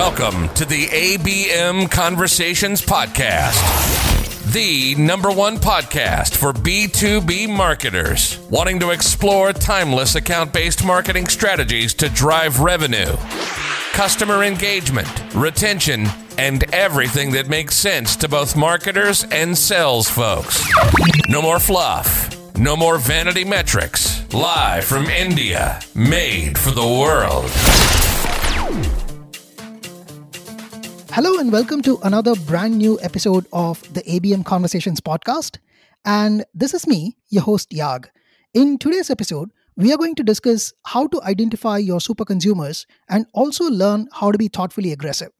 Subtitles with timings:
[0.00, 3.60] Welcome to the ABM Conversations Podcast,
[4.50, 11.92] the number one podcast for B2B marketers wanting to explore timeless account based marketing strategies
[11.92, 13.14] to drive revenue,
[13.92, 16.06] customer engagement, retention,
[16.38, 20.66] and everything that makes sense to both marketers and sales folks.
[21.28, 22.56] No more fluff.
[22.56, 24.32] No more vanity metrics.
[24.32, 25.78] Live from India.
[25.94, 28.09] Made for the world.
[31.12, 35.58] Hello, and welcome to another brand new episode of the ABM Conversations podcast.
[36.04, 38.06] And this is me, your host, Yag.
[38.54, 43.26] In today's episode, we are going to discuss how to identify your super consumers and
[43.34, 45.32] also learn how to be thoughtfully aggressive.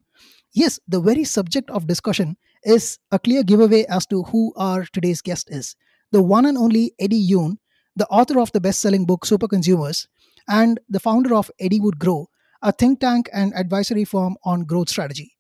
[0.53, 5.23] Yes, the very subject of discussion is a clear giveaway as to who our today's
[5.23, 5.77] guest is
[6.11, 7.59] the one and only Eddie Yoon,
[7.95, 10.09] the author of the best selling book Super Consumers,
[10.49, 12.29] and the founder of Eddie Would Grow,
[12.61, 15.37] a think tank and advisory firm on growth strategy.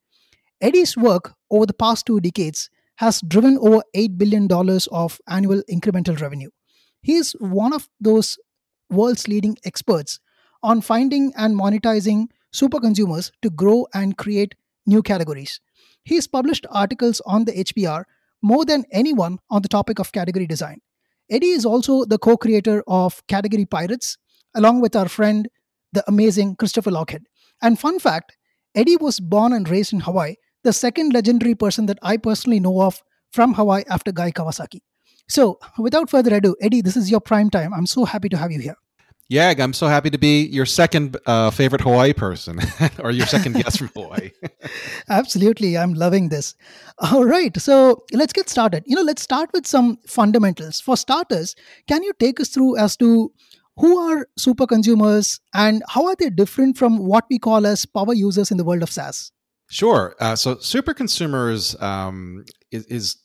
[0.61, 4.47] Eddie's work over the past two decades has driven over $8 billion
[4.92, 6.50] of annual incremental revenue.
[7.03, 8.39] He is one of those
[8.91, 10.20] world's leading experts
[10.62, 14.55] on finding and monetizing super consumers to grow and create
[14.86, 15.61] new categories.
[16.05, 18.05] He has published articles on the HBR
[18.42, 20.81] more than anyone on the topic of category design.
[21.31, 24.19] Eddie is also the co creator of Category Pirates,
[24.55, 25.48] along with our friend,
[25.92, 27.22] the amazing Christopher Lochhead.
[27.62, 28.36] And fun fact
[28.75, 32.83] Eddie was born and raised in Hawaii, the second legendary person that I personally know
[32.83, 34.80] of from Hawaii after Guy Kawasaki.
[35.28, 37.72] So, without further ado, Eddie, this is your prime time.
[37.72, 38.77] I'm so happy to have you here.
[39.31, 42.58] Yeah, I'm so happy to be your second uh, favorite Hawaii person
[42.98, 44.33] or your second guest from Hawaii.
[45.08, 45.78] Absolutely.
[45.78, 46.56] I'm loving this.
[46.98, 47.56] All right.
[47.61, 48.83] So let's get started.
[48.86, 50.81] You know, let's start with some fundamentals.
[50.81, 51.55] For starters,
[51.86, 53.33] can you take us through as to
[53.77, 58.12] who are super consumers and how are they different from what we call as power
[58.12, 59.31] users in the world of SaaS?
[59.70, 60.16] Sure.
[60.18, 63.16] Uh, so, super consumers um, is, is,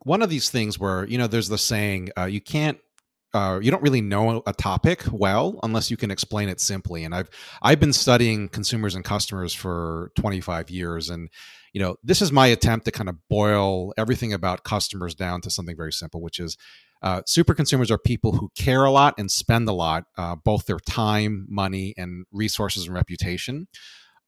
[0.00, 2.78] one of these things where you know there's the saying uh, you can't.
[3.34, 7.02] Uh, you don't really know a topic well unless you can explain it simply.
[7.02, 7.28] And I've
[7.60, 11.28] I've been studying consumers and customers for 25 years, and
[11.72, 15.50] you know this is my attempt to kind of boil everything about customers down to
[15.50, 16.56] something very simple, which is
[17.02, 20.66] uh, super consumers are people who care a lot and spend a lot, uh, both
[20.66, 23.66] their time, money, and resources and reputation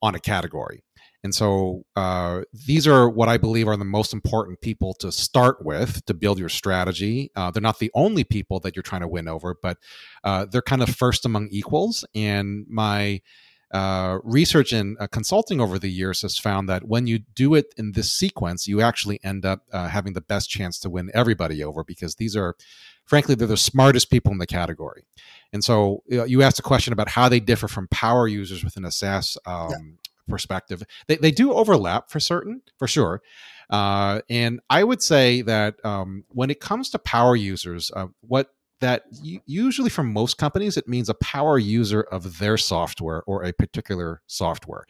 [0.01, 0.83] on a category.
[1.23, 5.65] And so uh, these are what I believe are the most important people to start
[5.65, 7.31] with to build your strategy.
[7.35, 9.77] Uh, they're not the only people that you're trying to win over, but
[10.23, 12.05] uh, they're kind of first among equals.
[12.15, 13.21] And my
[13.71, 17.73] uh, research and uh, consulting over the years has found that when you do it
[17.77, 21.63] in this sequence, you actually end up uh, having the best chance to win everybody
[21.63, 22.55] over because these are,
[23.05, 25.03] frankly, they're the smartest people in the category.
[25.51, 28.91] And so you asked a question about how they differ from power users within a
[28.91, 29.77] SaaS um, yeah
[30.29, 30.83] perspective.
[31.07, 33.21] They, they do overlap for certain, for sure.
[33.69, 38.51] Uh, and I would say that um, when it comes to power users, uh, what
[38.81, 39.03] that
[39.45, 44.21] usually for most companies, it means a power user of their software or a particular
[44.25, 44.85] software.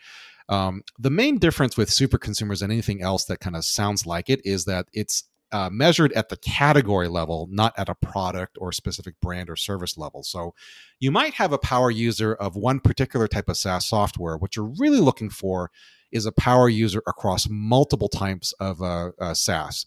[0.47, 4.29] Um, the main difference with super consumers and anything else that kind of sounds like
[4.29, 8.71] it is that it's uh, measured at the category level, not at a product or
[8.71, 10.23] specific brand or service level.
[10.23, 10.53] So
[10.99, 14.37] you might have a power user of one particular type of SaaS software.
[14.37, 15.71] What you're really looking for
[16.11, 19.85] is a power user across multiple types of uh, uh, SaaS,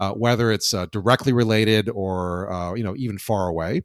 [0.00, 3.82] uh, whether it's uh, directly related or uh, you know even far away.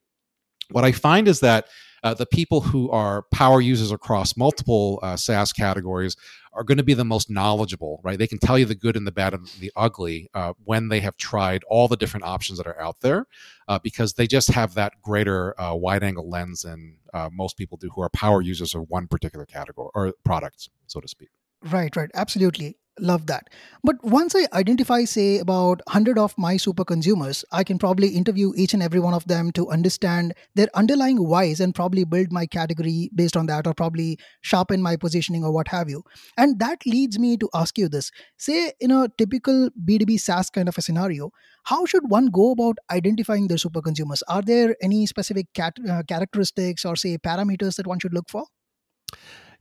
[0.72, 1.68] What I find is that
[2.04, 6.16] uh, the people who are power users across multiple uh, SaaS categories
[6.54, 8.18] are going to be the most knowledgeable, right?
[8.18, 11.00] They can tell you the good and the bad and the ugly uh, when they
[11.02, 13.28] have tried all the different options that are out there,
[13.68, 17.78] uh, because they just have that greater uh, wide angle lens than uh, most people
[17.78, 21.30] do who are power users of one particular category or product, so to speak.
[21.62, 22.10] Right, right.
[22.14, 23.50] Absolutely love that.
[23.84, 28.52] But once i identify say about 100 of my super consumers i can probably interview
[28.56, 32.46] each and every one of them to understand their underlying whys and probably build my
[32.46, 36.04] category based on that or probably sharpen my positioning or what have you.
[36.38, 38.12] And that leads me to ask you this.
[38.38, 41.32] Say in a typical b2b saas kind of a scenario
[41.64, 44.24] how should one go about identifying their super consumers?
[44.30, 48.46] Are there any specific cat, uh, characteristics or say parameters that one should look for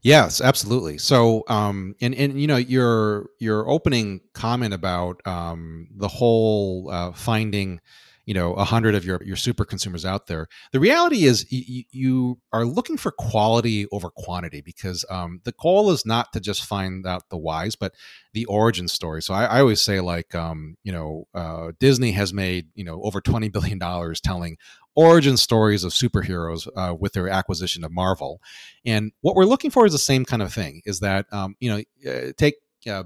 [0.01, 0.97] Yes, absolutely.
[0.99, 7.11] So, um, and and you know your your opening comment about um, the whole uh,
[7.13, 7.81] finding,
[8.25, 10.47] you know, a hundred of your your super consumers out there.
[10.71, 15.89] The reality is y- you are looking for quality over quantity because um, the goal
[15.91, 17.93] is not to just find out the whys, but
[18.33, 19.21] the origin story.
[19.23, 23.01] So I, I always say like, um, you know, uh, Disney has made you know
[23.01, 24.57] over twenty billion dollars telling
[24.97, 28.41] origin stories of superheroes uh, with their acquisition of Marvel.
[28.85, 31.69] And what we're looking for is the same kind of thing: is that um, you
[31.69, 32.55] know, uh, take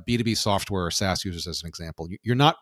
[0.05, 2.07] B two B software or SaaS users as an example.
[2.23, 2.55] You're not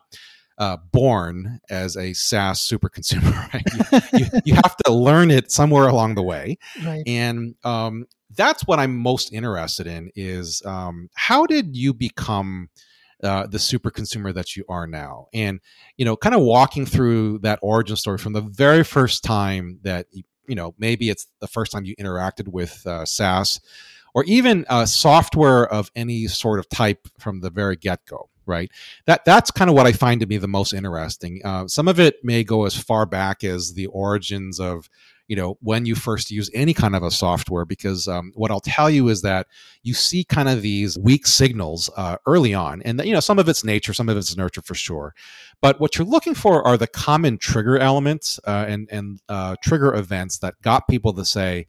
[0.58, 3.30] uh, born as a SaaS super consumer.
[3.54, 3.62] Right?
[3.92, 7.02] You, you, you, have to learn it somewhere along the way, right.
[7.06, 8.06] and um,
[8.36, 10.10] that's what I'm most interested in.
[10.14, 12.68] Is um, how did you become
[13.22, 15.28] uh, the super consumer that you are now?
[15.32, 15.60] And
[15.96, 20.06] you know, kind of walking through that origin story from the very first time that
[20.10, 23.60] you, know maybe it's the first time you interacted with uh, SaaS
[24.14, 28.70] or even uh, software of any sort of type from the very get go right?
[29.06, 31.40] That that's kind of what I find to be the most interesting.
[31.44, 34.90] Uh, some of it may go as far back as the origins of
[35.30, 38.60] you know when you first use any kind of a software because um, what i'll
[38.60, 39.46] tell you is that
[39.84, 43.48] you see kind of these weak signals uh, early on and you know some of
[43.48, 45.14] it's nature some of it's nurture for sure.
[45.60, 49.94] But what you're looking for are the common trigger elements uh, and and uh, trigger
[49.94, 51.66] events that got people to say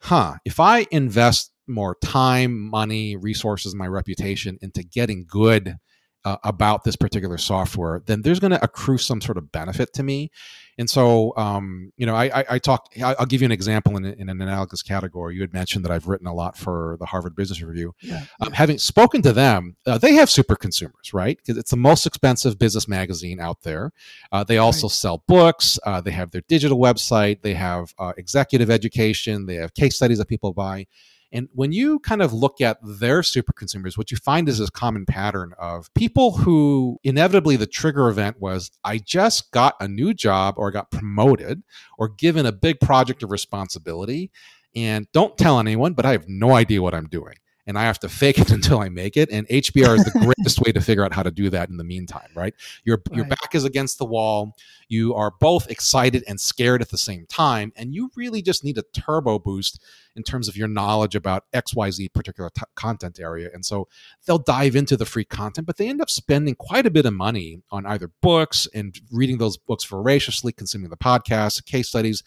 [0.00, 5.76] huh if i invest more time money resources my reputation into getting good
[6.24, 10.02] uh, about this particular software, then there's going to accrue some sort of benefit to
[10.02, 10.30] me.
[10.76, 12.92] And so, um, you know, I, I, I talk.
[13.00, 15.36] I'll give you an example in, in, an analogous category.
[15.36, 17.94] You had mentioned that I've written a lot for the Harvard Business Review.
[18.00, 21.36] Yeah, um, having spoken to them, uh, they have super consumers, right?
[21.36, 23.92] Because it's the most expensive business magazine out there.
[24.32, 24.92] Uh, they also right.
[24.92, 25.78] sell books.
[25.84, 27.42] Uh, they have their digital website.
[27.42, 29.46] They have uh, executive education.
[29.46, 30.86] They have case studies that people buy.
[31.32, 34.70] And when you kind of look at their super consumers, what you find is this
[34.70, 40.14] common pattern of people who inevitably the trigger event was, I just got a new
[40.14, 41.62] job or got promoted
[41.98, 44.30] or given a big project of responsibility.
[44.76, 47.34] And don't tell anyone, but I have no idea what I'm doing
[47.66, 49.30] and I have to fake it until I make it.
[49.30, 51.84] And HBR is the greatest way to figure out how to do that in the
[51.84, 52.54] meantime, right?
[52.84, 53.16] Your right.
[53.16, 54.56] your back is against the wall.
[54.88, 58.78] You are both excited and scared at the same time, and you really just need
[58.78, 59.82] a turbo boost
[60.16, 63.50] in terms of your knowledge about XYZ particular t- content area.
[63.52, 63.88] And so
[64.26, 67.14] they'll dive into the free content, but they end up spending quite a bit of
[67.14, 72.22] money on either books and reading those books voraciously, consuming the podcasts, case studies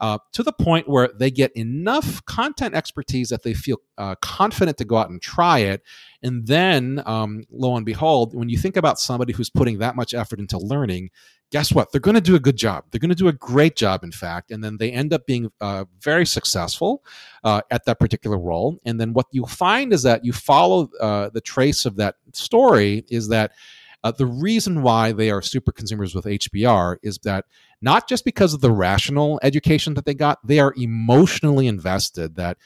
[0.00, 4.78] uh, to the point where they get enough content expertise that they feel uh, confident
[4.78, 5.82] to go out and try it.
[6.22, 10.14] And then, um, lo and behold, when you think about somebody who's putting that much
[10.14, 11.10] effort into learning,
[11.50, 11.90] guess what?
[11.90, 12.84] They're going to do a good job.
[12.90, 14.50] They're going to do a great job, in fact.
[14.50, 17.04] And then they end up being uh, very successful
[17.44, 18.78] uh, at that particular role.
[18.84, 23.04] And then what you'll find is that you follow uh, the trace of that story
[23.08, 23.52] is that
[24.02, 27.44] uh, the reason why they are super consumers with HBR is that
[27.82, 32.56] not just because of the rational education that they got, they are emotionally invested that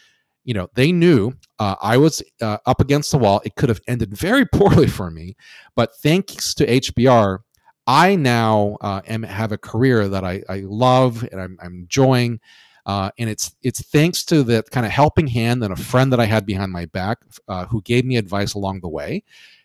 [0.44, 3.40] you know they knew uh, i was uh, up against the wall.
[3.44, 5.36] It could have ended very poorly for me.
[5.74, 7.38] But thanks to hbr
[7.86, 12.40] i now uh, am have a career that i, I love and i'm, I'm enjoying
[12.86, 16.20] uh, and it's it's thanks to the kind of helping hand and a friend that
[16.20, 19.22] i had behind my back uh, who gave me advice along the way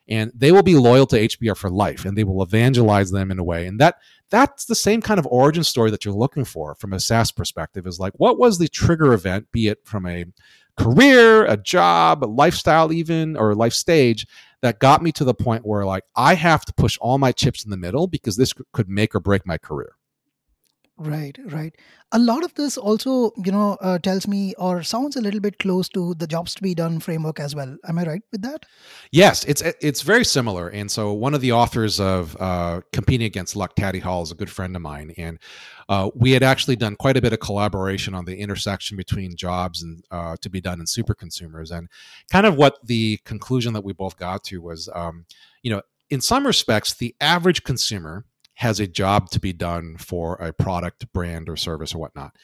[0.09, 3.39] and they will be loyal to HBR for life and they will evangelize them in
[3.39, 3.67] a way.
[3.67, 3.99] And that
[4.31, 7.87] that's the same kind of origin story that you're looking for from a SaaS perspective
[7.87, 10.25] is like what was the trigger event, be it from a
[10.77, 14.25] career, a job, a lifestyle even or life stage
[14.61, 17.63] that got me to the point where like I have to push all my chips
[17.63, 19.93] in the middle because this could make or break my career.
[21.01, 21.73] Right, right.
[22.11, 25.57] A lot of this also, you know, uh, tells me or sounds a little bit
[25.57, 27.77] close to the jobs to be done framework as well.
[27.87, 28.65] Am I right with that?
[29.09, 30.67] Yes, it's it's very similar.
[30.67, 34.35] And so one of the authors of uh, Competing Against Luck, Taddy Hall, is a
[34.35, 35.39] good friend of mine, and
[35.87, 39.81] uh, we had actually done quite a bit of collaboration on the intersection between jobs
[39.81, 41.71] and uh, to be done in super consumers.
[41.71, 41.87] And
[42.29, 45.25] kind of what the conclusion that we both got to was, um,
[45.63, 48.25] you know, in some respects, the average consumer
[48.59, 52.35] has a job to be done for a product, brand, or service or whatnot.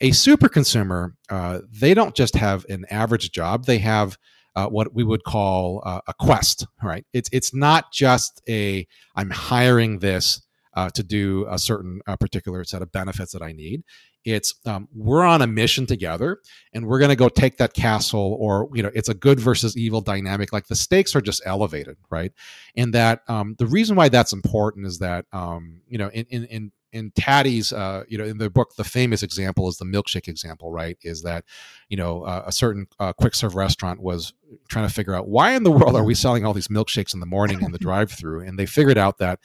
[0.00, 4.18] A super consumer, uh, they don't just have an average job; they have
[4.56, 6.66] uh, what we would call uh, a quest.
[6.82, 7.06] Right?
[7.12, 10.42] It's it's not just a I'm hiring this
[10.74, 13.82] uh, to do a certain uh, particular set of benefits that I need.
[14.24, 16.38] It's um, we're on a mission together,
[16.72, 19.76] and we're going to go take that castle, or you know, it's a good versus
[19.76, 20.52] evil dynamic.
[20.52, 22.32] Like the stakes are just elevated, right?
[22.76, 26.44] And that um, the reason why that's important is that um, you know, in in,
[26.44, 30.28] in in Taddy's, uh, you know, in the book, the famous example is the milkshake
[30.28, 30.98] example, right?
[31.02, 31.44] Is that,
[31.88, 34.32] you know, uh, a certain uh, quick serve restaurant was
[34.68, 37.20] trying to figure out why in the world are we selling all these milkshakes in
[37.20, 39.38] the morning in the drive-through, and they figured out that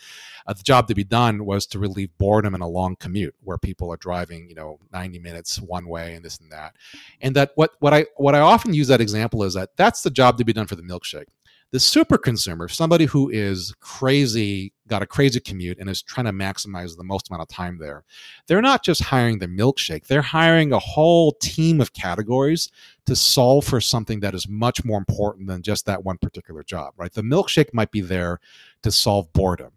[0.47, 3.57] uh, the job to be done was to relieve boredom in a long commute where
[3.57, 6.75] people are driving, you know, ninety minutes one way and this and that,
[7.21, 10.11] and that what what I what I often use that example is that that's the
[10.11, 11.27] job to be done for the milkshake
[11.71, 16.31] the super consumer, somebody who is crazy, got a crazy commute and is trying to
[16.31, 18.03] maximize the most amount of time there,
[18.47, 22.69] they're not just hiring the milkshake, they're hiring a whole team of categories
[23.05, 26.93] to solve for something that is much more important than just that one particular job,
[26.97, 27.13] right?
[27.13, 28.39] The milkshake might be there
[28.83, 29.71] to solve boredom.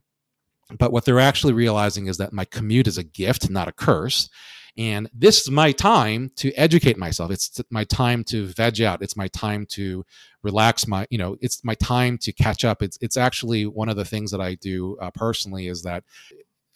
[0.78, 4.28] But what they're actually realizing is that my commute is a gift, not a curse
[4.78, 7.32] and this is my time to educate myself.
[7.32, 9.02] It's my time to veg out.
[9.02, 10.04] It's my time to
[10.42, 12.82] relax my you know it's my time to catch up.
[12.82, 16.04] It's it's actually one of the things that i do uh, personally is that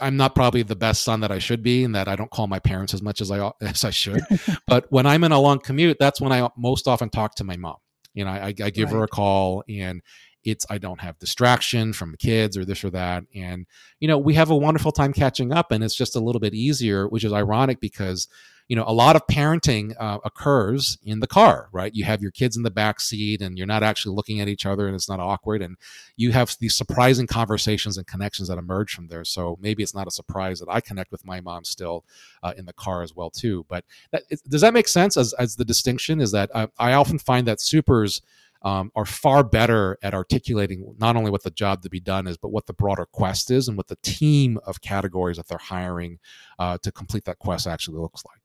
[0.00, 2.46] i'm not probably the best son that i should be and that i don't call
[2.46, 4.22] my parents as much as i as i should.
[4.66, 7.56] But when i'm in a long commute that's when i most often talk to my
[7.56, 7.76] mom.
[8.14, 8.98] You know i, I give right.
[8.98, 10.02] her a call and
[10.44, 13.24] it's i don't have distraction from the kids or this or that.
[13.34, 13.66] And
[14.00, 16.54] you know we have a wonderful time catching up and it's just a little bit
[16.54, 18.28] easier which is ironic because
[18.68, 21.94] you know a lot of parenting uh, occurs in the car right?
[21.94, 24.66] You have your kids in the back seat and you're not actually looking at each
[24.66, 25.76] other and it's not awkward and
[26.16, 29.24] you have these surprising conversations and connections that emerge from there.
[29.24, 32.04] So maybe it's not a surprise that i connect with my mom still
[32.42, 33.64] uh, in the car as well too.
[33.68, 36.20] But that, does that make sense as, as the distinction?
[36.20, 38.20] Is that I, uh, I often find that supers
[38.62, 42.36] um, are far better at articulating not only what the job to be done is,
[42.36, 46.18] but what the broader quest is and what the team of categories that they're hiring
[46.58, 48.41] uh, to complete that quest actually looks like.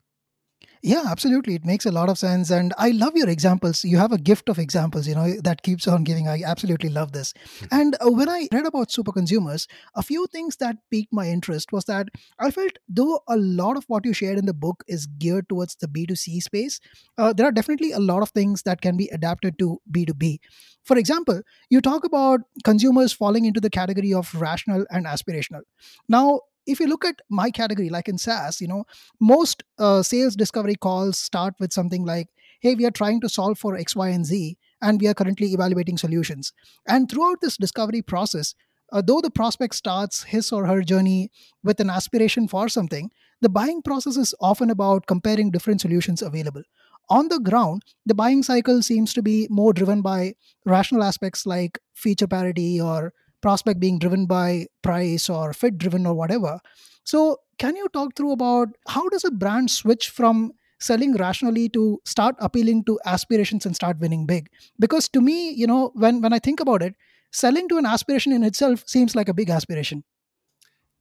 [0.83, 1.55] Yeah, absolutely.
[1.55, 2.49] It makes a lot of sense.
[2.49, 3.83] And I love your examples.
[3.83, 6.27] You have a gift of examples, you know, that keeps on giving.
[6.27, 7.33] I absolutely love this.
[7.59, 7.65] Hmm.
[7.71, 11.71] And uh, when I read about super consumers, a few things that piqued my interest
[11.71, 15.07] was that I felt though a lot of what you shared in the book is
[15.07, 16.79] geared towards the B2C space,
[17.17, 20.39] uh, there are definitely a lot of things that can be adapted to B2B.
[20.83, 25.61] For example, you talk about consumers falling into the category of rational and aspirational.
[26.07, 28.83] Now, if you look at my category, like in SaaS, you know,
[29.19, 32.27] most uh, sales discovery calls start with something like,
[32.61, 35.53] hey, we are trying to solve for X, Y, and Z, and we are currently
[35.53, 36.53] evaluating solutions.
[36.87, 38.53] And throughout this discovery process,
[38.91, 41.31] uh, though the prospect starts his or her journey
[41.63, 46.63] with an aspiration for something, the buying process is often about comparing different solutions available.
[47.09, 50.33] On the ground, the buying cycle seems to be more driven by
[50.65, 56.13] rational aspects like feature parity or prospect being driven by price or fit driven or
[56.13, 56.59] whatever
[57.03, 61.99] so can you talk through about how does a brand switch from selling rationally to
[62.05, 64.47] start appealing to aspirations and start winning big
[64.79, 66.95] because to me you know when when i think about it
[67.31, 70.03] selling to an aspiration in itself seems like a big aspiration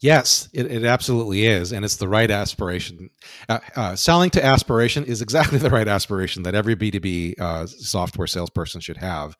[0.01, 3.09] Yes, it, it, absolutely is, and it's the right aspiration.
[3.49, 7.35] Uh, uh, selling to aspiration is exactly the right aspiration that every B two B
[7.41, 9.37] uh, software salesperson should have.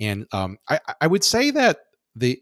[0.00, 1.78] And um, I, I, would say that
[2.14, 2.40] the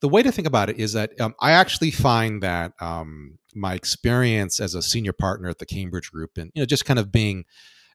[0.00, 3.74] the way to think about it is that um, I actually find that um, my
[3.74, 7.10] experience as a senior partner at the Cambridge Group, and you know, just kind of
[7.10, 7.44] being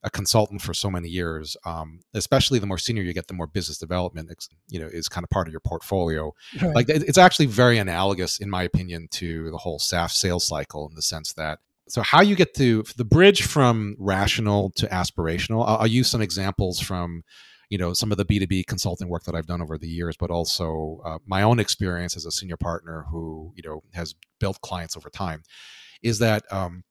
[0.03, 3.47] a consultant for so many years, um, especially the more senior you get, the more
[3.47, 4.29] business development,
[4.67, 6.33] you know, is kind of part of your portfolio.
[6.61, 6.75] Right.
[6.75, 10.95] Like it's actually very analogous, in my opinion, to the whole SaaS sales cycle in
[10.95, 11.59] the sense that.
[11.87, 15.65] So how you get to the bridge from rational to aspirational?
[15.67, 17.23] I'll, I'll use some examples from
[17.70, 20.29] you know some of the b2b consulting work that i've done over the years but
[20.29, 24.98] also uh, my own experience as a senior partner who you know has built clients
[24.98, 25.43] over time
[26.01, 26.84] is that um,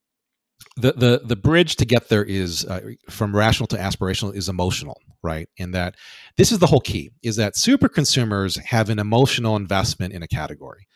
[0.77, 4.99] the the the bridge to get there is uh, from rational to aspirational is emotional
[5.23, 5.49] right?
[5.59, 5.97] And that
[6.37, 10.29] this is the whole key is that super consumers have an emotional investment in a
[10.29, 10.87] category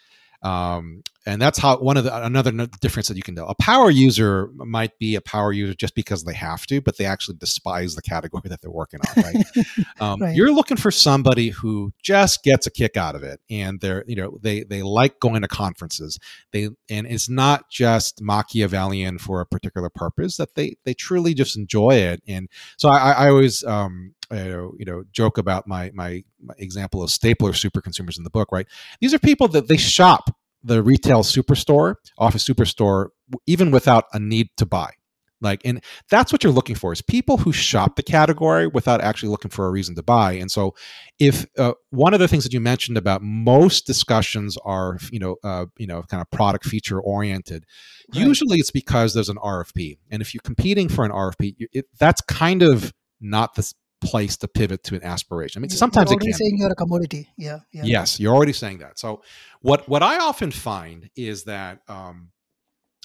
[0.47, 3.49] um, and that's how one of the another difference that you can tell.
[3.49, 7.05] A power user might be a power user just because they have to, but they
[7.05, 9.25] actually despise the category that they're working on.
[9.25, 9.45] Right?
[10.01, 10.37] um, right.
[10.37, 14.15] You're looking for somebody who just gets a kick out of it, and they're you
[14.15, 16.21] know they they like going to conferences.
[16.53, 20.37] They and it's not just Machiavellian for a particular purpose.
[20.37, 22.23] That they they truly just enjoy it.
[22.29, 27.11] And so I, I always um, you know, joke about my, my, my example of
[27.11, 28.67] stapler super consumers in the book, right?
[29.01, 30.31] These are people that they shop
[30.63, 33.09] the retail superstore, office superstore,
[33.47, 34.91] even without a need to buy.
[35.41, 39.29] Like, and that's what you're looking for is people who shop the category without actually
[39.29, 40.33] looking for a reason to buy.
[40.33, 40.75] And so,
[41.19, 45.37] if uh, one of the things that you mentioned about most discussions are, you know,
[45.45, 47.67] uh, you know, kind of product feature oriented,
[48.15, 48.27] right.
[48.27, 52.23] usually it's because there's an RFP, and if you're competing for an RFP, it, that's
[52.23, 53.73] kind of not the
[54.07, 55.59] place to pivot to an aspiration.
[55.59, 57.29] I mean, sometimes you're already saying you're a commodity.
[57.37, 58.99] Yeah, yeah, Yes, you're already saying that.
[58.99, 59.23] So
[59.61, 62.31] what what I often find is that um,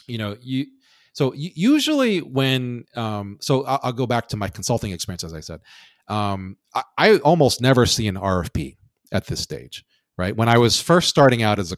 [0.07, 0.67] you know you
[1.13, 5.41] so usually when um, so I'll, I'll, go back to my consulting experience as I
[5.41, 5.61] said.
[6.07, 8.75] Um, I, I, almost never see an RFP
[9.11, 9.85] at this stage.
[10.17, 11.77] Right when I was first starting out as a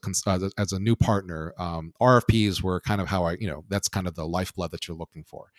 [0.57, 4.07] as a new partner, um, RFPs were kind of how I you know that's kind
[4.07, 5.51] of the lifeblood that you're looking for,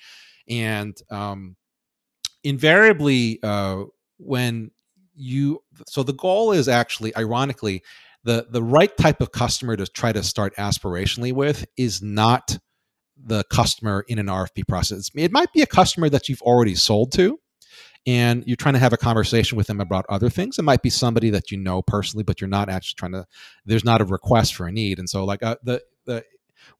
[0.49, 1.57] and um,
[2.45, 3.85] invariably uh,
[4.19, 4.71] when
[5.15, 7.83] you so the goal is actually ironically
[8.25, 12.59] the the right type of customer to try to start aspirationally with is not
[13.17, 15.11] the customer in an RFP process.
[15.15, 17.39] It might be a customer that you've already sold to
[18.07, 20.59] and you're trying to have a conversation with them about other things.
[20.59, 23.27] It might be somebody that you know personally, but you're not actually trying to.
[23.65, 26.25] There's not a request for a need, and so like uh, the the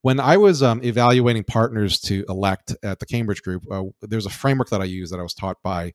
[0.01, 4.31] when I was um, evaluating partners to elect at the Cambridge Group, uh, there's a
[4.31, 5.93] framework that I use that I was taught by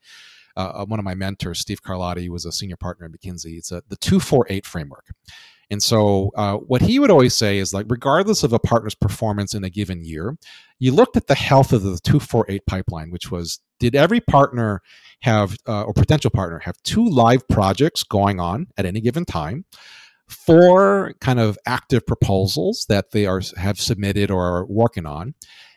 [0.57, 3.57] uh, one of my mentors, Steve Carlotti, was a senior partner at McKinsey.
[3.57, 5.07] It's a, the two four eight framework.
[5.71, 9.55] And so, uh, what he would always say is like, regardless of a partner's performance
[9.55, 10.37] in a given year,
[10.81, 14.83] you looked at the health of the 248 pipeline, which was did every partner
[15.23, 19.65] have, uh, or potential partner, have two live projects going on at any given time?
[20.31, 25.35] Four kind of active proposals that they are have submitted or are working on,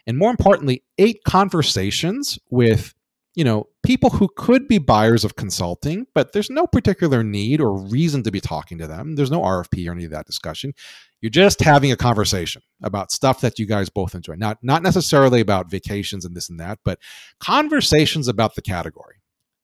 [0.07, 2.93] and more importantly, eight conversations with
[3.35, 7.75] you know, people who could be buyers of consulting, but there's no particular need or
[7.75, 9.15] reason to be talking to them.
[9.15, 10.73] There's no RFP or any of that discussion.
[11.19, 14.35] You're just having a conversation about stuff that you guys both enjoy.
[14.35, 16.99] Not not necessarily about vacations and this and that, but
[17.39, 19.15] conversations about the category.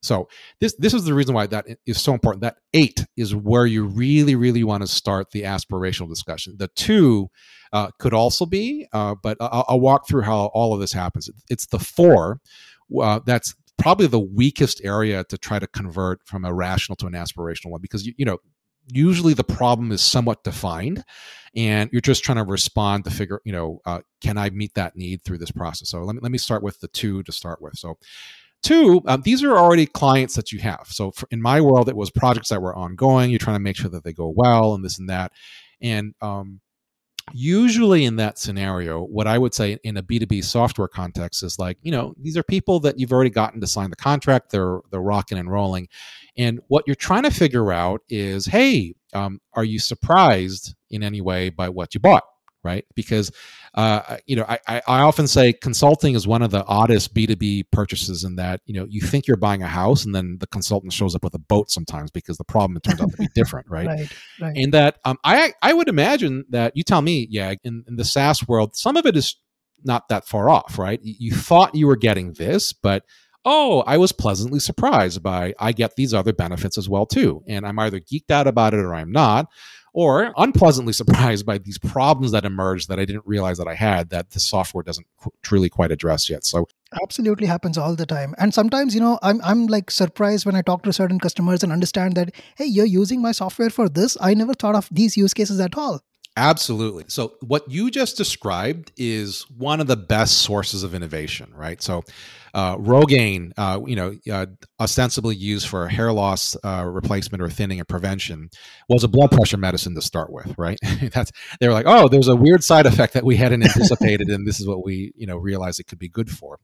[0.02, 0.30] So
[0.60, 2.42] this this is the reason why that is so important.
[2.42, 6.56] That eight is where you really really want to start the aspirational discussion.
[6.58, 7.30] The two
[7.74, 11.30] uh, could also be, uh, but I'll, I'll walk through how all of this happens.
[11.50, 12.40] It's the four
[13.02, 17.14] uh, that's probably the weakest area to try to convert from a rational to an
[17.14, 18.38] aspirational one because you, you know
[18.92, 21.04] usually the problem is somewhat defined
[21.56, 24.96] and you're just trying to respond to figure you know uh, can i meet that
[24.96, 27.62] need through this process so let me, let me start with the two to start
[27.62, 27.98] with so
[28.64, 30.88] two um, these are already clients that you have.
[30.90, 33.30] So for, in my world it was projects that were ongoing.
[33.30, 35.32] You're trying to make sure that they go well and this and that.
[35.82, 36.62] And um,
[37.34, 41.78] usually in that scenario what i would say in a b2b software context is like
[41.82, 44.52] you know these are people that you've already gotten to sign the contract.
[44.52, 45.88] They're they're rocking and rolling.
[46.38, 51.22] And what you're trying to figure out is hey um, are you surprised in any
[51.22, 52.24] way by what you bought
[52.64, 52.86] right?
[52.96, 53.32] Because
[53.76, 57.36] uh, you know, I, I often say consulting is one of the oddest B two
[57.36, 60.48] B purchases in that you know you think you're buying a house and then the
[60.48, 63.28] consultant shows up with a boat sometimes because the problem it turns out to be
[63.36, 63.88] different, right?
[63.88, 64.12] right,
[64.42, 64.58] right.
[64.58, 68.06] And that um, I I would imagine that you tell me, yeah, in, in the
[68.06, 69.36] SaaS world, some of it is
[69.84, 71.00] not that far off, right?
[71.04, 73.04] You thought you were getting this, but
[73.46, 77.66] oh, I was pleasantly surprised by I get these other benefits as well too, and
[77.66, 79.48] I'm either geeked out about it or I'm not
[79.94, 84.10] or unpleasantly surprised by these problems that emerge that I didn't realize that I had
[84.10, 86.46] that the software doesn't qu- truly quite address yet.
[86.46, 86.68] So
[87.02, 88.34] absolutely happens all the time.
[88.38, 91.72] And sometimes you know i'm i'm like surprised when i talk to certain customers and
[91.72, 94.18] understand that hey you're using my software for this?
[94.20, 96.02] I never thought of these use cases at all
[96.38, 97.04] Absolutely.
[97.08, 101.82] So, what you just described is one of the best sources of innovation, right?
[101.82, 102.04] So,
[102.54, 104.46] uh, Rogaine, uh, you know, uh,
[104.80, 108.50] ostensibly used for hair loss uh, replacement or thinning and prevention,
[108.88, 110.78] was a blood pressure medicine to start with, right?
[111.14, 114.48] That's they were like, oh, there's a weird side effect that we hadn't anticipated, and
[114.48, 116.60] this is what we, you know, realized it could be good for.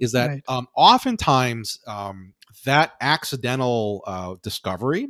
[0.00, 0.42] Is that right.
[0.48, 2.32] um, oftentimes um,
[2.64, 5.08] that accidental uh, discovery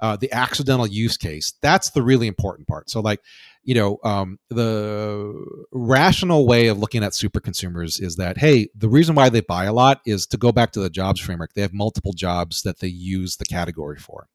[0.00, 1.54] uh, the accidental use case.
[1.62, 2.90] That's the really important part.
[2.90, 3.20] So, like,
[3.64, 5.34] you know, um, the
[5.72, 9.64] rational way of looking at super consumers is that, hey, the reason why they buy
[9.64, 11.52] a lot is to go back to the jobs framework.
[11.54, 14.28] They have multiple jobs that they use the category for.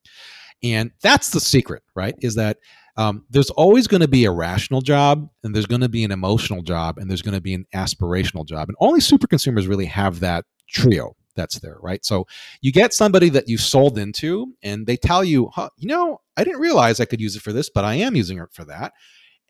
[0.62, 2.16] And that's the secret, right?
[2.20, 2.58] Is that
[2.96, 6.12] um, there's always going to be a rational job, and there's going to be an
[6.12, 8.70] emotional job, and there's going to be an aspirational job.
[8.70, 12.04] And only super consumers really have that trio that's there, right?
[12.06, 12.28] So
[12.62, 16.44] you get somebody that you sold into, and they tell you, huh, you know, I
[16.44, 18.94] didn't realize I could use it for this, but I am using it for that.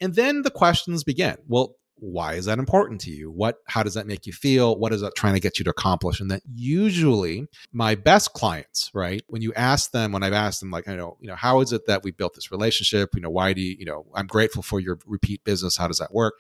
[0.02, 1.38] And then the questions begin.
[1.48, 3.32] Well, why is that important to you?
[3.32, 4.78] What, how does that make you feel?
[4.78, 6.20] What is that trying to get you to accomplish?
[6.20, 9.22] And that usually my best clients, right?
[9.28, 11.72] When you ask them, when I've asked them, like, I know, you know, how is
[11.72, 13.12] it that we built this relationship?
[13.16, 15.78] You know, why do you, you know, I'm grateful for your repeat business.
[15.78, 16.34] How does that work?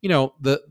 [0.00, 0.62] You know, the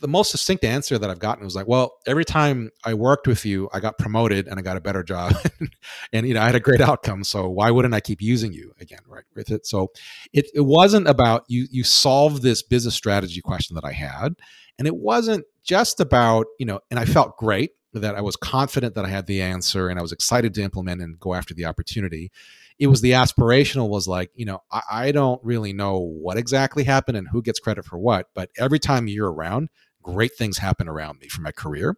[0.00, 3.44] the most succinct answer that I've gotten was like, well, every time I worked with
[3.44, 5.34] you, I got promoted and I got a better job,
[6.12, 7.24] and you know I had a great outcome.
[7.24, 9.24] So why wouldn't I keep using you again, right?
[9.34, 9.92] With it, so
[10.32, 11.66] it it wasn't about you.
[11.70, 14.34] You solved this business strategy question that I had,
[14.78, 16.80] and it wasn't just about you know.
[16.90, 20.02] And I felt great that I was confident that I had the answer, and I
[20.02, 22.30] was excited to implement and go after the opportunity
[22.78, 26.84] it was the aspirational was like you know I, I, don't really know what exactly
[26.84, 29.68] happened and who gets credit for what but every time you're around
[30.04, 31.96] great things happen around me for my career.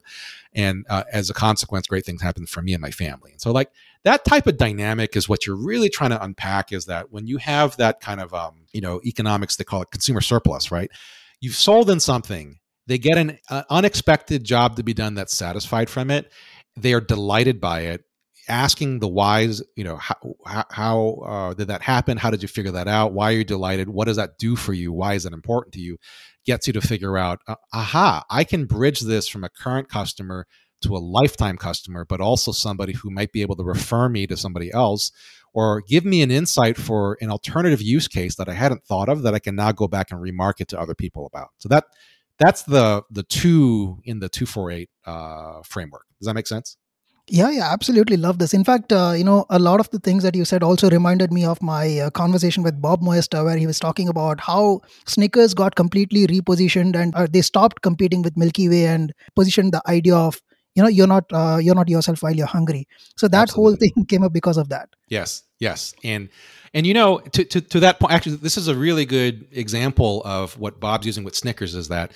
[0.55, 3.33] And uh, as a consequence great things happen for me and my family.
[3.33, 3.71] And so like
[4.05, 7.37] that type of dynamic is what you're really trying to unpack is that when you
[7.37, 10.91] have that kind of um, you know economics they call it consumer surplus right?
[11.41, 15.91] You've sold in something they get an uh, unexpected job to be done that's satisfied
[15.91, 16.33] from it
[16.77, 18.05] they are delighted by it
[18.49, 22.17] asking the whys you know how, how uh, did that happen?
[22.17, 23.13] How did you figure that out?
[23.13, 23.89] Why are you delighted?
[23.89, 24.93] What does that do for you?
[24.93, 25.99] Why is that important to you?
[26.45, 30.47] Gets you to figure out uh, aha i can bridge this from a current customer
[30.81, 34.37] to a lifetime customer but also somebody who might be able to refer me to
[34.37, 35.11] somebody else
[35.55, 39.23] or give me an insight for an alternative use case that i hadn't thought of
[39.23, 41.49] that i can now go back and remarket to other people about.
[41.59, 41.87] So that
[42.39, 46.05] that's the the two in the 248 uh, framework.
[46.21, 46.77] Does that make sense
[47.29, 48.55] yeah, yeah, absolutely love this.
[48.55, 51.33] In fact, uh, you know, a lot of the things that you said also reminded
[51.33, 55.53] me of my uh, conversation with Bob Moesta, where he was talking about how Snickers
[55.53, 60.15] got completely repositioned and uh, they stopped competing with Milky Way and positioned the idea
[60.15, 60.41] of
[60.77, 62.87] you know you're not uh, you're not yourself while you're hungry.
[63.17, 63.62] So that absolutely.
[63.62, 64.91] whole thing came up because of that.
[65.09, 66.29] Yes, yes, and
[66.75, 70.23] and you know to to to that point, actually, this is a really good example
[70.25, 72.12] of what Bob's using with Snickers is that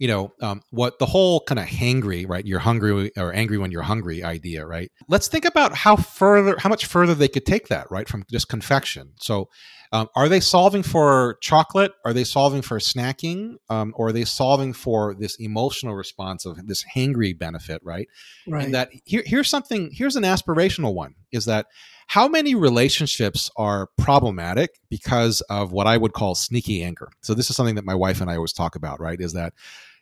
[0.00, 3.70] you know um, what the whole kind of hangry right you're hungry or angry when
[3.70, 4.90] you're hungry idea right?
[5.08, 8.48] Let's think about how further how much further they could take that right from just
[8.48, 9.12] confection.
[9.20, 9.50] So
[9.92, 11.92] um, are they solving for chocolate?
[12.04, 13.56] Are they solving for snacking?
[13.68, 18.08] Um, or are they solving for this emotional response of this hangry benefit right?
[18.48, 18.64] Right.
[18.64, 21.66] and that here, here's something here's an aspirational one is that
[22.06, 27.10] how many relationships are problematic because of what I would call sneaky anger?
[27.22, 29.20] So this is something that my wife and I always talk about, right?
[29.20, 29.52] Is that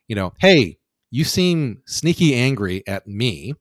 [0.09, 0.79] you know, hey,
[1.11, 3.55] you seem sneaky angry at me.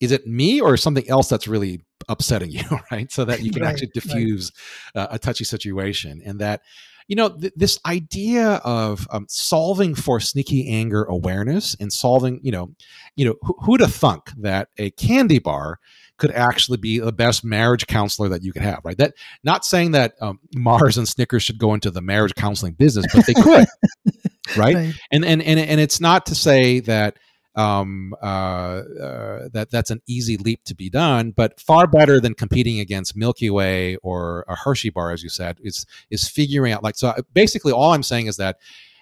[0.00, 3.10] Is it me or something else that's really upsetting you, right?
[3.10, 4.52] So that you can right, actually diffuse
[4.94, 5.02] right.
[5.02, 6.62] uh, a touchy situation, and that
[7.08, 12.52] you know th- this idea of um, solving for sneaky anger awareness and solving, you
[12.52, 12.72] know,
[13.16, 15.78] you know, wh- who'd have thunk that a candy bar
[16.18, 18.96] could actually be the best marriage counselor that you could have, right?
[18.96, 23.06] That not saying that um, Mars and Snickers should go into the marriage counseling business,
[23.14, 23.66] but they could,
[24.56, 24.74] right?
[24.74, 24.94] right?
[25.10, 27.18] And and and and it's not to say that
[27.56, 32.34] um, uh, uh, that that's an easy leap to be done, but far better than
[32.34, 36.82] competing against Milky Way or a Hershey bar, as you said, is is figuring out
[36.82, 37.14] like so.
[37.32, 38.58] Basically, all I'm saying is that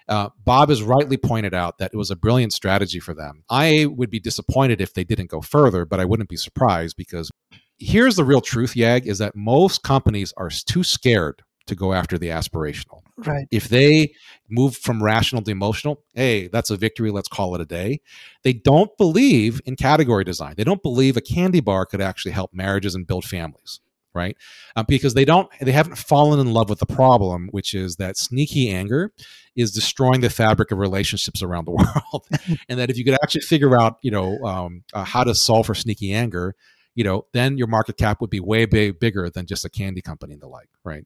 [0.09, 3.43] uh, Bob has rightly pointed out that it was a brilliant strategy for them.
[3.51, 7.31] I would be disappointed if they didn't go further, but I wouldn't be surprised because
[7.79, 12.19] here's the real truth, Yag, is that most companies are too scared to go after
[12.19, 13.03] the aspirational.
[13.17, 13.47] Right.
[13.51, 14.13] If they
[14.49, 17.11] move from rational to emotional, hey, that's a victory.
[17.11, 18.01] Let's call it a day.
[18.43, 20.55] They don't believe in category design.
[20.57, 23.81] They don't believe a candy bar could actually help marriages and build families
[24.15, 24.37] right?
[24.77, 28.17] Uh, because they don't, they haven't fallen in love with the problem, which is that
[28.17, 29.13] sneaky anger
[29.57, 32.27] is destroying the fabric of relationships around the world,
[32.69, 35.67] and that if you could actually figure out, you know, um, uh, how to solve
[35.67, 36.55] for sneaky anger,
[36.95, 40.01] you know, then your market cap would be way big, bigger than just a candy
[40.01, 41.05] company and the like, right?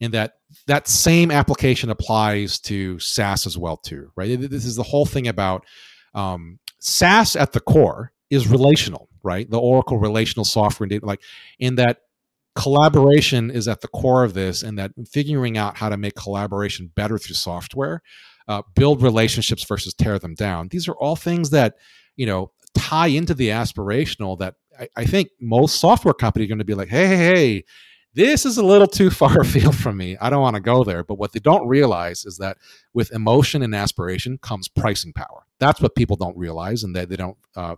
[0.00, 0.34] And that
[0.66, 4.38] that same application applies to SaaS as well too, right?
[4.40, 5.64] This is the whole thing about
[6.14, 9.50] um, SaaS at the core is relational, right?
[9.50, 11.22] The Oracle relational software and data, like
[11.58, 11.98] in that
[12.56, 16.90] collaboration is at the core of this and that figuring out how to make collaboration
[16.94, 18.02] better through software
[18.48, 21.76] uh, build relationships versus tear them down these are all things that
[22.16, 24.56] you know tie into the aspirational that
[24.96, 27.64] i, think most software companies are going to be like hey hey hey
[28.14, 31.04] this is a little too far afield from me i don't want to go there
[31.04, 32.56] but what they don't realize is that
[32.92, 37.16] with emotion and aspiration comes pricing power that's what people don't realize and that they,
[37.16, 37.76] they don't uh,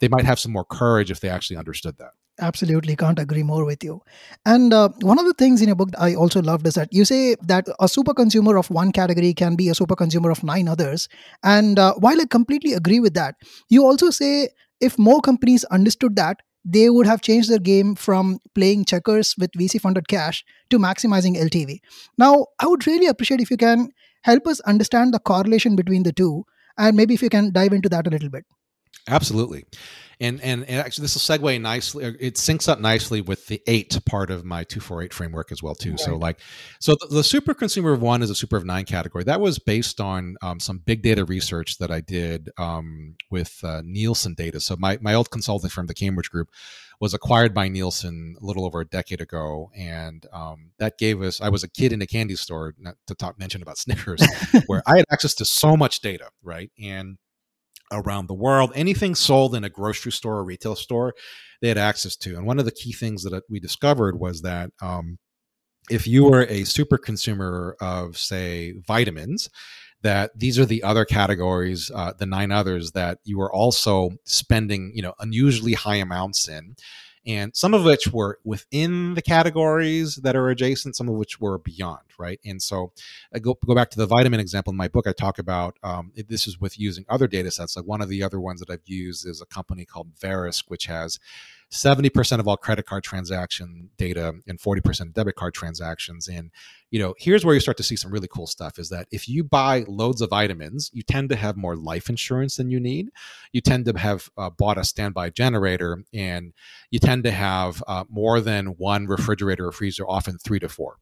[0.00, 3.64] they might have some more courage if they actually understood that Absolutely, can't agree more
[3.64, 4.02] with you.
[4.46, 7.04] And uh, one of the things in your book I also loved is that you
[7.04, 10.66] say that a super consumer of one category can be a super consumer of nine
[10.66, 11.08] others.
[11.42, 13.34] And uh, while I completely agree with that,
[13.68, 14.48] you also say
[14.80, 19.50] if more companies understood that, they would have changed their game from playing checkers with
[19.52, 21.78] VC funded cash to maximizing LTV.
[22.18, 23.88] Now, I would really appreciate if you can
[24.22, 26.44] help us understand the correlation between the two,
[26.76, 28.44] and maybe if you can dive into that a little bit.
[29.08, 29.64] Absolutely.
[30.22, 33.98] And and, and actually this will segue nicely it syncs up nicely with the eight
[34.04, 35.92] part of my 248 framework as well too.
[35.92, 36.00] Right.
[36.00, 36.40] so like
[36.78, 39.24] so the, the, super consumer of one is a super of nine category.
[39.24, 43.80] That was based on um, some big data research that i did um, with uh,
[43.84, 44.60] nielsen data.
[44.60, 46.50] So my, my old consulting firm the cambridge group
[47.00, 51.40] was acquired by nielsen a little over a decade ago and um, that gave us
[51.40, 54.20] i was a kid in a candy store not to talk mention about snickers
[54.66, 56.70] where i had access to so much data right?
[56.80, 57.18] And
[57.92, 58.72] around the world.
[58.74, 61.14] Anything sold in a grocery store or retail store,
[61.60, 62.36] they had access to.
[62.36, 65.18] And one of the key things that we discovered was that um,
[65.90, 69.50] if you were a super consumer of, say, vitamins,
[70.02, 74.92] that these are the other categories, uh, the nine others that you were also spending,
[74.94, 76.74] you know, unusually high amounts in
[77.26, 81.58] and some of which were within the categories that are adjacent, some of which were
[81.58, 82.40] beyond, right?
[82.44, 82.92] And so
[83.34, 85.06] I go, go back to the vitamin example in my book.
[85.06, 87.76] I talk about um, this is with using other data sets.
[87.76, 90.86] Like one of the other ones that I've used is a company called Verisk, which
[90.86, 91.18] has
[91.72, 96.26] 70% of all credit card transaction data and 40% debit card transactions.
[96.26, 96.50] And,
[96.90, 99.28] you know, here's where you start to see some really cool stuff is that if
[99.28, 103.10] you buy loads of vitamins, you tend to have more life insurance than you need.
[103.52, 106.52] You tend to have uh, bought a standby generator and
[106.90, 110.96] you tend to have uh, more than one refrigerator or freezer, often three to four.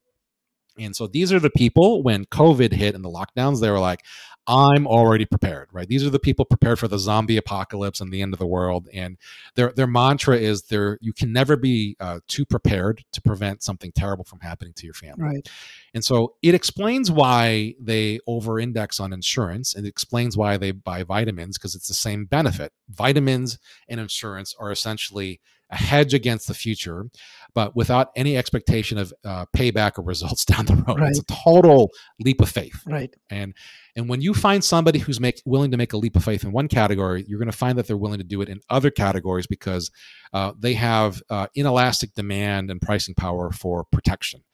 [0.79, 4.05] And so these are the people when COVID hit and the lockdowns, they were like,
[4.49, 5.87] I'm already prepared, right?
[5.87, 8.89] These are the people prepared for the zombie apocalypse and the end of the world.
[8.95, 9.19] And
[9.57, 13.93] their their mantra is there you can never be uh, too prepared to prevent something
[13.93, 15.23] terrible from happening to your family.
[15.23, 15.49] Right.
[15.93, 20.71] And so it explains why they over index on insurance and it explains why they
[20.71, 22.73] buy vitamins because it's the same benefit.
[22.89, 27.07] Vitamins and insurance are essentially a hedge against the future,
[27.55, 31.01] but without any expectation of uh, payback or results down the road.
[31.01, 31.11] Right.
[31.11, 32.83] It's a total leap of faith.
[32.87, 33.15] Right.
[33.31, 33.55] And
[33.97, 36.53] and when you find somebody who's make, willing to make a leap of faith in
[36.53, 39.49] one category, you're going to find that they're willing to do it in other categories
[39.49, 39.91] because
[40.33, 44.45] uh, they have uh, inelastic demand and pricing power for protection.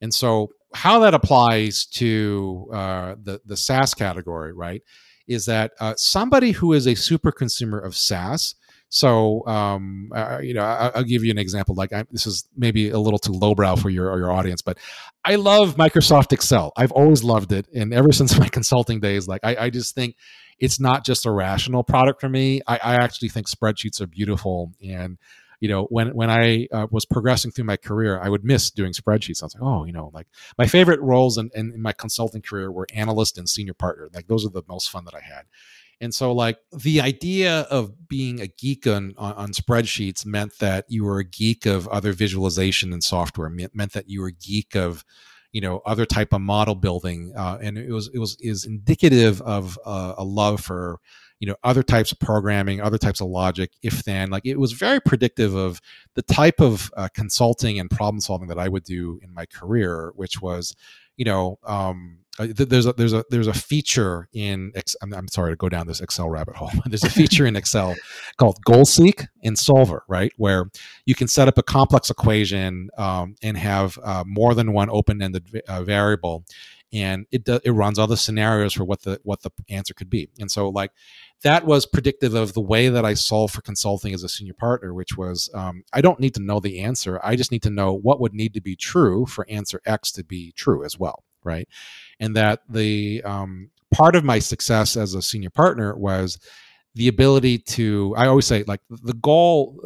[0.00, 4.82] And so, how that applies to uh, the the SaaS category, right,
[5.26, 8.54] is that uh, somebody who is a super consumer of SaaS
[8.94, 11.74] so, um, uh, you know, I, will give you an example.
[11.74, 14.76] Like, I, this is maybe a little too lowbrow for your your audience, but
[15.24, 16.74] I love Microsoft Excel.
[16.76, 20.16] I've always loved it, and ever since my consulting days, like, I, I just think
[20.58, 22.60] it's not just a rational product for me.
[22.66, 25.16] I, I actually think spreadsheets are beautiful, and
[25.60, 28.92] you know, when when I uh, was progressing through my career, I would miss doing
[28.92, 29.42] spreadsheets.
[29.42, 30.26] I was like, oh, you know, like
[30.58, 34.10] my favorite roles in, in, in my consulting career were analyst and senior partner.
[34.12, 35.44] Like those are the most fun that I had.
[36.02, 40.84] And so, like the idea of being a geek on, on, on spreadsheets meant that
[40.88, 43.50] you were a geek of other visualization and software.
[43.56, 45.04] It meant that you were a geek of,
[45.52, 49.40] you know, other type of model building, uh, and it was it was is indicative
[49.42, 50.98] of uh, a love for
[51.38, 54.70] you know other types of programming other types of logic if then like it was
[54.70, 55.80] very predictive of
[56.14, 60.12] the type of uh, consulting and problem solving that i would do in my career
[60.14, 60.76] which was
[61.16, 64.72] you know um, uh, there's a there's a there's a feature in
[65.02, 66.70] I'm, I'm sorry to go down this Excel rabbit hole.
[66.86, 67.94] there's a feature in Excel
[68.38, 70.70] called Goal Seek and Solver, right, where
[71.04, 75.62] you can set up a complex equation um, and have uh, more than one open-ended
[75.68, 76.44] uh, variable,
[76.92, 80.10] and it do, it runs all the scenarios for what the what the answer could
[80.10, 80.28] be.
[80.38, 80.92] And so like
[81.42, 84.94] that was predictive of the way that I solve for consulting as a senior partner,
[84.94, 87.20] which was um, I don't need to know the answer.
[87.22, 90.24] I just need to know what would need to be true for answer X to
[90.24, 91.68] be true as well right?
[92.20, 96.38] And that the um, part of my success as a senior partner was
[96.94, 98.14] the ability to.
[98.16, 99.80] I always say like the goal.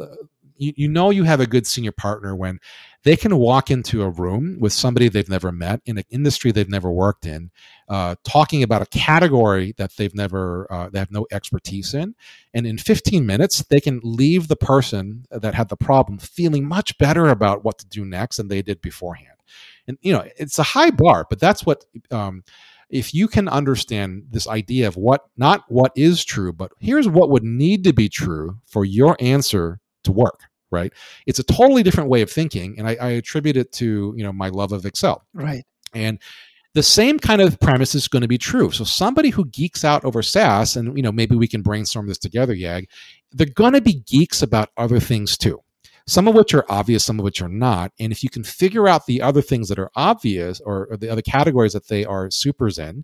[0.57, 2.59] You, you know you have a good senior partner when
[3.03, 6.69] they can walk into a room with somebody they've never met in an industry they've
[6.69, 7.51] never worked in,
[7.87, 12.15] uh, talking about a category that they've never, uh, they have no expertise in.
[12.53, 16.97] And in 15 minutes, they can leave the person that had the problem feeling much
[16.97, 19.37] better about what to do next than they did beforehand
[19.87, 22.43] and you know it's a high bar but that's what um,
[22.89, 27.29] if you can understand this idea of what not what is true but here's what
[27.29, 30.91] would need to be true for your answer to work right?
[31.25, 34.33] It's a totally different way of thinking and I, I attribute it to you know
[34.33, 35.23] my love of excel.
[35.33, 35.65] Right.
[35.93, 36.19] And
[36.77, 38.69] the same kind of premise is going to be true.
[38.69, 42.19] So somebody who geeks out over SaaS, and you know, maybe we can brainstorm this
[42.19, 42.87] together, Yag,
[43.31, 45.59] they're going to be geeks about other things too.
[46.05, 47.93] Some of which are obvious, some of which are not.
[47.99, 51.09] And if you can figure out the other things that are obvious or, or the
[51.09, 53.03] other categories that they are supers in,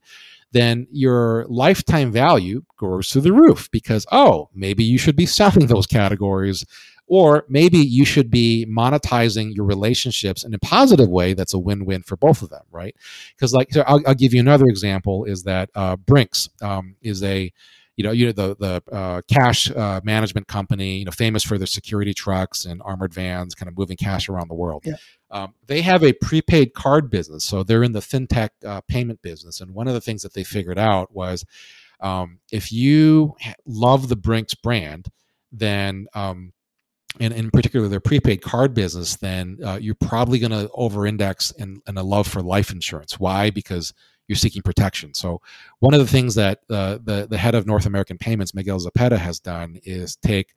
[0.51, 5.65] then your lifetime value goes through the roof because, oh, maybe you should be selling
[5.67, 6.63] those categories
[7.07, 12.01] or maybe you should be monetizing your relationships in a positive way that's a win-win
[12.01, 12.95] for both of them right
[13.35, 17.23] because like so I'll, I'll, give you another example is that uh, brinks um, is
[17.23, 17.51] a
[17.95, 21.57] you know, you know the the uh, cash uh, management company, you know, famous for
[21.57, 24.83] their security trucks and armored vans, kind of moving cash around the world.
[24.85, 24.95] Yeah.
[25.29, 29.61] Um, they have a prepaid card business, so they're in the fintech uh, payment business.
[29.61, 31.45] And one of the things that they figured out was,
[31.99, 33.35] um, if you
[33.65, 35.09] love the Brinks brand,
[35.51, 36.52] then um,
[37.19, 41.81] and in particular their prepaid card business, then uh, you're probably going to over-index in,
[41.87, 43.19] in a love for life insurance.
[43.19, 43.49] Why?
[43.49, 43.93] Because
[44.27, 45.13] you're seeking protection.
[45.13, 45.41] So
[45.79, 49.17] one of the things that uh, the the head of North American Payments, Miguel Zepeda,
[49.17, 50.55] has done is take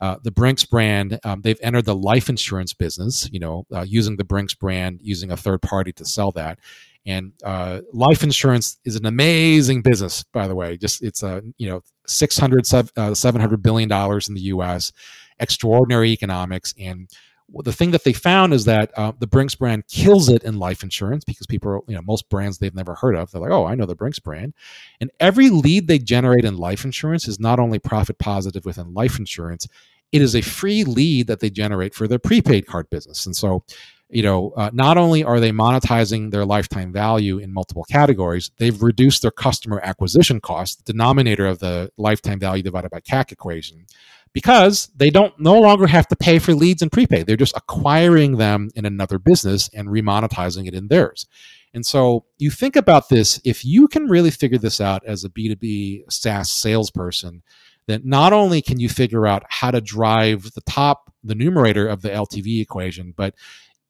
[0.00, 1.18] uh, the Brinks brand.
[1.24, 3.28] Um, they've entered the life insurance business.
[3.32, 6.58] You know, uh, using the Brinks brand, using a third party to sell that.
[7.06, 10.76] And uh, life insurance is an amazing business, by the way.
[10.76, 12.66] Just it's a you know 600
[12.96, 14.92] uh, 700 billion dollars in the U.S.
[15.40, 17.08] Extraordinary economics and
[17.54, 20.82] the thing that they found is that uh, the Brinks brand kills it in life
[20.82, 23.30] insurance because people, are, you know, most brands they've never heard of.
[23.30, 24.52] They're like, oh, I know the Brinks brand.
[25.00, 29.18] And every lead they generate in life insurance is not only profit positive within life
[29.18, 29.66] insurance,
[30.12, 33.24] it is a free lead that they generate for their prepaid card business.
[33.24, 33.64] And so,
[34.10, 38.82] you know, uh, not only are they monetizing their lifetime value in multiple categories, they've
[38.82, 43.86] reduced their customer acquisition cost, the denominator of the lifetime value divided by CAC equation,
[44.32, 47.26] because they don't no longer have to pay for leads and prepaid.
[47.26, 51.26] They're just acquiring them in another business and remonetizing it in theirs.
[51.74, 55.28] And so you think about this, if you can really figure this out as a
[55.28, 57.42] B2B SaaS salesperson,
[57.86, 62.02] then not only can you figure out how to drive the top, the numerator of
[62.02, 63.34] the LTV equation, but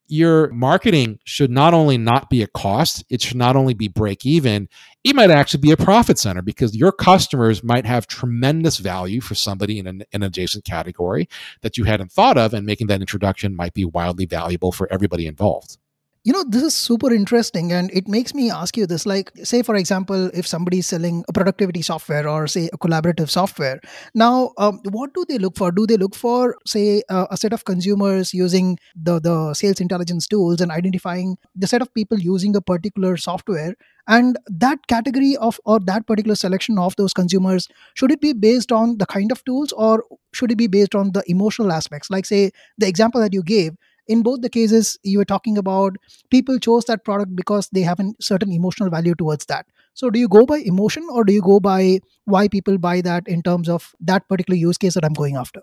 [0.09, 4.25] your marketing should not only not be a cost, it should not only be break
[4.27, 4.69] even,
[5.05, 9.35] it might actually be a profit center because your customers might have tremendous value for
[9.35, 11.29] somebody in an, an, adjacent category
[11.63, 15.27] that you hadn't thought of, and making that introduction might be wildly valuable for everybody
[15.27, 15.79] involved
[16.25, 19.63] you know this is super interesting and it makes me ask you this like say
[19.63, 23.81] for example if somebody's selling a productivity software or say a collaborative software.
[24.15, 25.71] Now um, what do they look for?
[25.71, 30.61] Do they look for say a set of consumers using the the sales intelligence tools
[30.61, 33.75] and identifying the set of people using a particular software?
[34.07, 38.73] And that category of or that particular selection of those consumers should it be based
[38.73, 42.11] on the kind of tools or should it be based on the emotional aspects?
[42.11, 43.77] Like say the example that you gave
[44.09, 45.97] in both the cases you were talking about
[46.31, 49.67] people chose that product because they have a certain emotional value towards that.
[49.95, 53.27] So do you go by emotion or do you go by why people buy that
[53.29, 55.61] in terms of that particular use case that i'm going after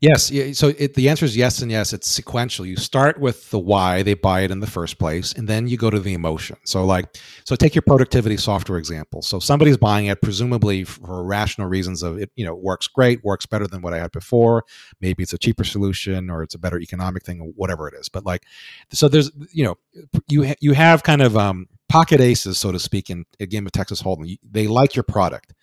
[0.00, 0.32] Yes.
[0.58, 1.92] So it, the answer is yes and yes.
[1.92, 2.66] It's sequential.
[2.66, 5.76] You start with the why they buy it in the first place, and then you
[5.76, 6.56] go to the emotion.
[6.64, 9.22] So, like, so take your productivity software example.
[9.22, 12.30] So somebody's buying it presumably for rational reasons of it.
[12.34, 14.64] You know, works great, works better than what I had before.
[15.00, 18.08] Maybe it's a cheaper solution or it's a better economic thing, or whatever it is.
[18.08, 18.42] But like,
[18.92, 19.78] so there's you know,
[20.28, 23.66] you ha- you have kind of um, pocket aces, so to speak, in a game
[23.66, 24.36] of Texas Hold'em.
[24.50, 25.54] They like your product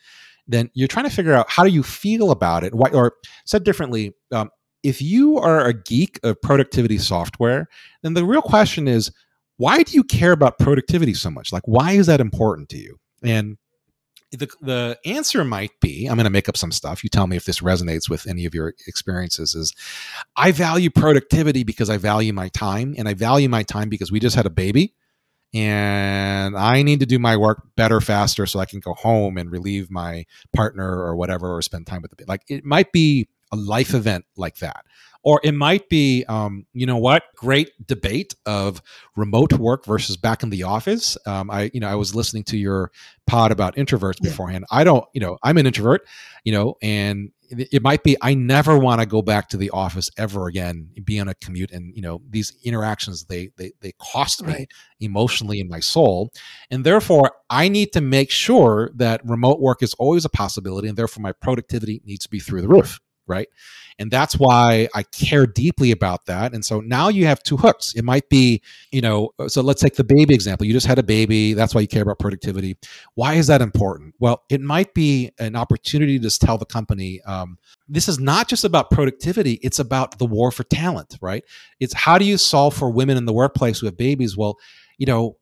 [0.50, 2.74] then you're trying to figure out how do you feel about it.
[2.74, 3.14] Why, or
[3.46, 4.50] said differently, um,
[4.84, 7.68] if you are a geek of productivity software,
[8.02, 9.12] then the real question is,
[9.58, 11.54] why do you care about productivity so much?
[11.54, 12.98] Like, why is that important to you?
[13.22, 13.58] And
[14.32, 17.04] the, the answer might be I'm going to make up some stuff.
[17.04, 19.56] You tell me if this resonates with any of your experiences.
[19.56, 19.74] Is
[20.36, 24.20] I value productivity because I value my time, and I value my time because we
[24.20, 24.94] just had a baby
[25.54, 29.52] and I need to do my work better, faster, so I can go home and
[29.52, 32.44] relieve my partner or whatever, or spend time with the like.
[32.48, 34.86] It might be a life event like that,
[35.24, 38.82] or it might be, um, you know, what great debate of
[39.16, 41.18] remote work versus back in the office.
[41.26, 42.92] Um, I, you know, I was listening to your
[43.26, 44.30] pod about introverts yeah.
[44.30, 44.66] beforehand.
[44.72, 46.08] I don't, you know, I'm an introvert,
[46.44, 50.10] you know, and it might be i never want to go back to the office
[50.18, 54.46] ever again be on a commute and you know these interactions they they, they cost
[54.46, 54.72] me right.
[55.00, 56.32] emotionally in my soul
[56.70, 60.98] and therefore i need to make sure that remote work is always a possibility and
[60.98, 63.48] therefore my productivity needs to be through the roof right?
[64.00, 66.54] And that's why I care deeply about that.
[66.54, 67.94] And so now you have two hooks.
[67.96, 68.62] It might be,
[68.92, 70.66] you know, so let's take the baby example.
[70.66, 71.54] You just had a baby.
[71.54, 72.78] That's why you care about productivity.
[73.16, 74.16] Why is that important?
[74.20, 77.58] Well, it might be an opportunity to tell the company, um,
[77.90, 81.44] this is not just about productivity, it's about the war for talent, right?
[81.80, 84.38] It's how do you solve for women in the workplace who have babies?
[84.38, 84.58] Well,
[84.98, 85.38] you know,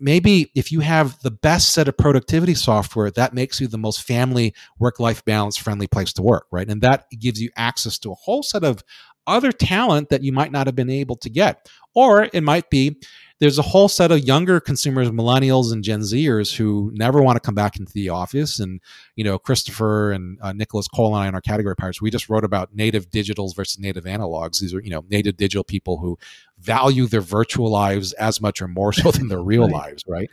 [0.00, 4.02] maybe if you have the best set of productivity software, that makes you the most
[4.02, 6.68] family work life balance friendly place to work, right?
[6.68, 8.82] And that gives you access to a whole set of
[9.26, 11.68] other talent that you might not have been able to get.
[11.94, 12.96] Or it might be
[13.40, 17.40] there's a whole set of younger consumers, millennials and Gen Zers who never want to
[17.40, 18.60] come back into the office.
[18.60, 18.80] And,
[19.16, 22.28] you know, Christopher and uh, Nicholas Cole and I in our category pirates, we just
[22.28, 24.60] wrote about native digitals versus native analogs.
[24.60, 26.18] These are, you know, native digital people who
[26.58, 29.72] value their virtual lives as much or more so than their real right.
[29.72, 30.28] lives, right?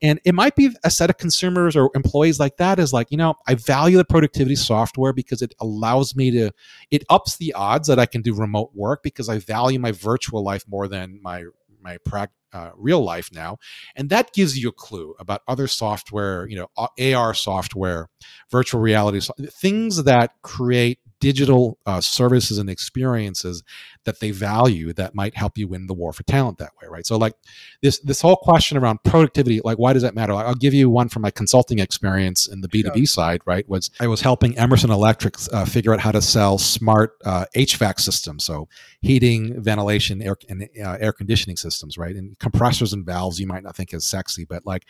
[0.00, 3.18] And it might be a set of consumers or employees like that is like, you
[3.18, 6.52] know, I value the productivity software because it allows me to,
[6.90, 10.42] it ups the odds that I can do remote work because I value my virtual
[10.42, 11.44] life more than my
[11.86, 13.58] my pra- uh, real life now
[13.94, 16.68] and that gives you a clue about other software you know
[17.14, 18.08] ar software
[18.50, 23.64] virtual reality things that create digital uh, services and experiences
[24.04, 27.04] that they value that might help you win the war for talent that way right?
[27.04, 27.34] So like
[27.82, 30.34] this this whole question around productivity like why does that matter?
[30.34, 33.06] Like, i'll give you one from my consulting experience in the b2b sure.
[33.06, 37.16] side right was i was helping emerson electric uh, figure out how to sell smart
[37.24, 38.68] uh, hvac systems so
[39.00, 42.14] heating ventilation air, and uh, air conditioning systems right?
[42.14, 44.84] And compressors and valves you might not think is sexy but like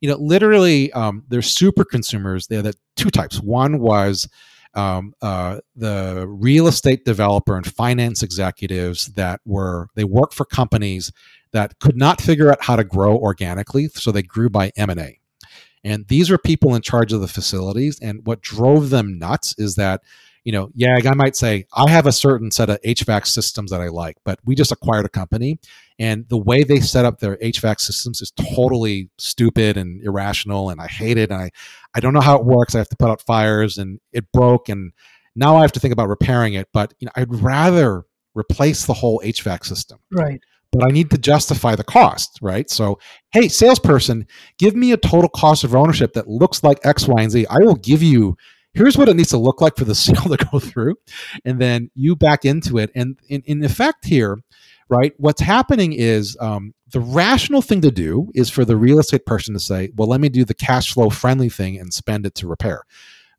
[0.00, 3.40] you know literally um, there's super consumers there that two types.
[3.40, 4.28] One was
[4.74, 11.12] um, uh, the real estate developer and finance executives that were they work for companies
[11.52, 15.00] that could not figure out how to grow organically, so they grew by M and
[15.00, 15.18] A.
[15.82, 17.98] And these are people in charge of the facilities.
[18.00, 20.02] And what drove them nuts is that
[20.44, 23.80] you know, yeah, I might say I have a certain set of HVAC systems that
[23.80, 25.58] I like, but we just acquired a company,
[26.00, 30.80] and the way they set up their HVAC systems is totally stupid and irrational, and
[30.80, 31.30] I hate it.
[31.30, 31.50] And I,
[31.94, 32.74] I don't know how it works.
[32.74, 34.92] I have to put out fires, and it broke, and
[35.36, 36.68] now I have to think about repairing it.
[36.72, 39.98] But you know, I'd rather replace the whole HVAC system.
[40.10, 40.40] Right.
[40.72, 42.70] But I need to justify the cost, right?
[42.70, 42.98] So,
[43.32, 44.26] hey, salesperson,
[44.58, 47.46] give me a total cost of ownership that looks like X, Y, and Z.
[47.50, 48.38] I will give you
[48.72, 50.94] here's what it needs to look like for the sale to go through
[51.44, 54.38] and then you back into it and in, in effect here
[54.90, 59.24] right what's happening is um, the rational thing to do is for the real estate
[59.24, 62.34] person to say well let me do the cash flow friendly thing and spend it
[62.34, 62.82] to repair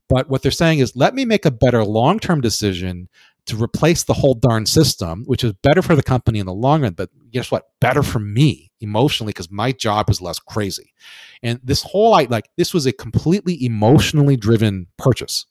[0.09, 3.07] but what they're saying is let me make a better long-term decision
[3.45, 6.83] to replace the whole darn system, which is better for the company in the long
[6.83, 7.69] run, but guess what?
[7.79, 10.93] Better for me emotionally because my job is less crazy.
[11.41, 15.45] And this whole like this was a completely emotionally driven purchase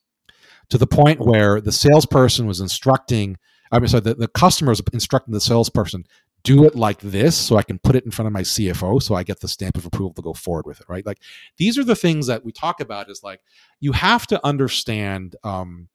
[0.69, 3.37] to the point where the salesperson was instructing,
[3.71, 6.05] I mean, sorry, the, the customer was instructing the salesperson,
[6.43, 9.15] do it like this so I can put it in front of my CFO so
[9.15, 11.05] I get the stamp of approval to go forward with it, right?
[11.05, 11.19] Like
[11.59, 13.41] these are the things that we talk about is like
[13.79, 15.89] you have to understand um,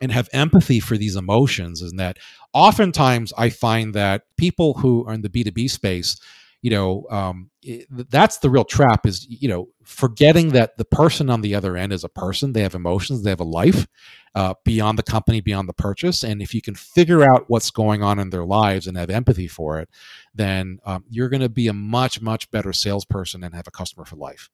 [0.00, 2.18] and have empathy for these emotions is that
[2.52, 6.20] oftentimes I find that people who are in the B2B space,
[6.60, 11.30] you know, um, it, that's the real trap is, you know, forgetting that the person
[11.30, 12.52] on the other end is a person.
[12.52, 13.86] They have emotions, they have a life
[14.34, 16.24] uh, beyond the company, beyond the purchase.
[16.24, 19.48] And if you can figure out what's going on in their lives and have empathy
[19.48, 19.88] for it,
[20.34, 24.04] then um, you're going to be a much, much better salesperson and have a customer
[24.04, 24.50] for life.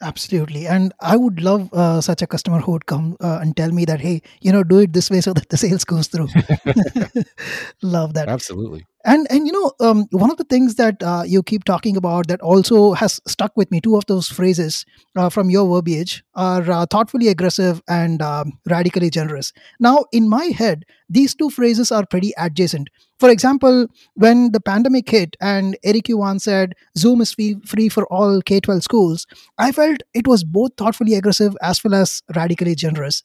[0.00, 0.66] Absolutely.
[0.66, 3.84] And I would love uh, such a customer who would come uh, and tell me
[3.86, 6.28] that, hey, you know, do it this way so that the sales goes through.
[7.82, 8.28] love that.
[8.28, 8.86] Absolutely.
[9.08, 12.26] And and you know, um, one of the things that uh, you keep talking about
[12.26, 13.80] that also has stuck with me.
[13.80, 14.84] Two of those phrases
[15.16, 19.54] uh, from your verbiage are uh, thoughtfully aggressive and um, radically generous.
[19.80, 22.90] Now, in my head, these two phrases are pretty adjacent.
[23.18, 28.42] For example, when the pandemic hit and Eric Yuan said Zoom is free for all
[28.42, 33.22] K 12 schools, I felt it was both thoughtfully aggressive as well as radically generous.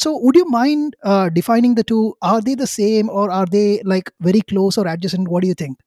[0.00, 2.14] So, would you mind uh, defining the two?
[2.22, 5.28] Are they the same or are they like very close or adjacent?
[5.28, 5.78] What do you think?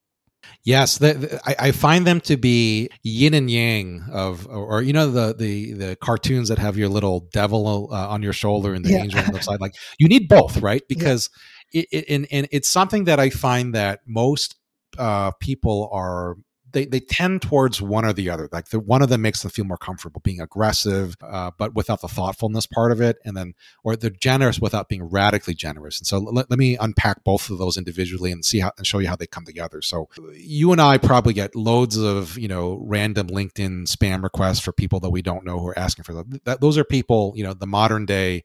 [0.64, 4.82] Yes, the, the, I, I, find them to be yin and yang of, or, or,
[4.82, 8.74] you know the the the cartoons that have your little devil uh, on your shoulder
[8.74, 9.03] and the yeah.
[9.03, 9.59] angel on the side.
[9.59, 10.84] Like you need both, right?
[10.88, 11.30] Because
[11.72, 11.82] yeah.
[11.82, 14.55] it, it and, and it's something that I find that most
[14.97, 16.36] uh, people are
[16.74, 18.49] they, they tend towards one or the other.
[18.51, 22.01] Like the one of them makes them feel more comfortable being aggressive, uh, but without
[22.01, 23.53] the thoughtfulness part of it, and then
[23.84, 25.99] or they're generous without being radically generous.
[25.99, 28.99] And so let, let me unpack both of those individually and see how and show
[28.99, 29.82] you how they come together.
[29.82, 34.71] So you and I probably get loads of you know random LinkedIn spam requests for
[34.71, 36.41] people that we don't know who are asking for them.
[36.43, 38.43] That, those are people you know the modern day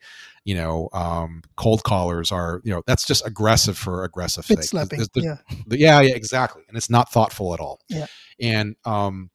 [0.49, 4.63] you know, um, cold callers are, you know, that's just aggressive for aggressive sake.
[4.63, 5.01] Slapping.
[5.01, 5.37] The, yeah.
[5.67, 6.63] The, yeah, yeah, exactly.
[6.69, 7.83] And it's not thoughtful at all.
[7.91, 8.07] Yeah.
[8.41, 9.29] And um,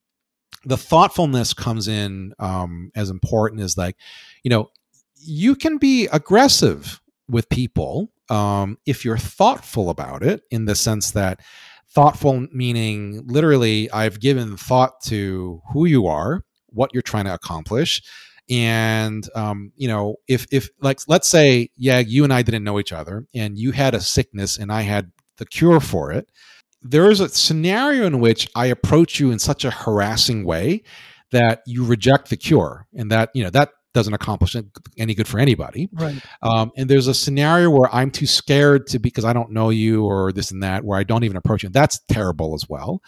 [0.64, 3.94] the thoughtfulness comes in um, as important as like,
[4.42, 4.72] you know,
[5.14, 11.12] you can be aggressive with people um, if you're thoughtful about it in the sense
[11.12, 11.38] that
[11.90, 18.02] thoughtful meaning literally I've given thought to who you are, what you're trying to accomplish
[18.50, 22.78] and um, you know if if like let's say yeah you and i didn't know
[22.78, 26.30] each other and you had a sickness and i had the cure for it
[26.82, 30.82] there is a scenario in which i approach you in such a harassing way
[31.30, 34.56] that you reject the cure and that you know that doesn't accomplish
[34.98, 35.88] any good for anybody.
[35.92, 36.20] Right.
[36.42, 40.04] Um, and there's a scenario where i'm too scared to because i don't know you
[40.04, 41.68] or this and that where i don't even approach you.
[41.70, 43.00] That's terrible as well.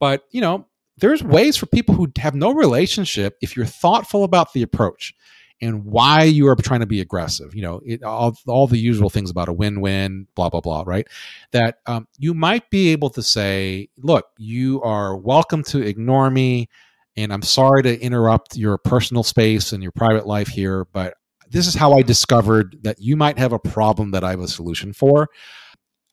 [0.00, 0.66] But you know
[0.98, 5.14] there's ways for people who have no relationship if you're thoughtful about the approach
[5.60, 9.10] and why you are trying to be aggressive you know it, all, all the usual
[9.10, 11.06] things about a win-win blah blah blah right?
[11.52, 16.68] That um, you might be able to say look you are welcome to ignore me
[17.16, 21.14] and i'm sorry to interrupt your personal space and your private life here but
[21.50, 24.48] this is how i discovered that you might have a problem that i have a
[24.48, 25.28] solution for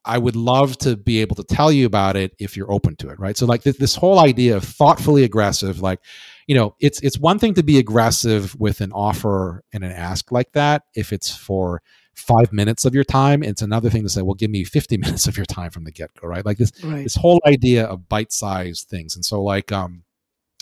[0.05, 3.09] I would love to be able to tell you about it if you're open to
[3.09, 3.37] it, right?
[3.37, 5.99] So like this, this whole idea of thoughtfully aggressive, like,
[6.47, 10.31] you know, it's it's one thing to be aggressive with an offer and an ask
[10.31, 11.81] like that if it's for
[12.15, 13.43] five minutes of your time.
[13.43, 15.91] It's another thing to say, well, give me 50 minutes of your time from the
[15.91, 16.45] get go, right?
[16.45, 17.03] Like this right.
[17.03, 19.15] this whole idea of bite sized things.
[19.15, 20.03] And so like um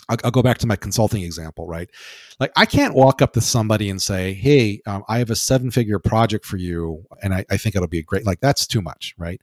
[0.08, 1.90] I'll, I'll, go back to my consulting example, right?
[2.40, 5.98] Like, I can't walk up to somebody and say, "Hey, um, I have a seven-figure
[5.98, 9.14] project for you, and I, I think it'll be a great." Like, that's too much,
[9.18, 9.40] right?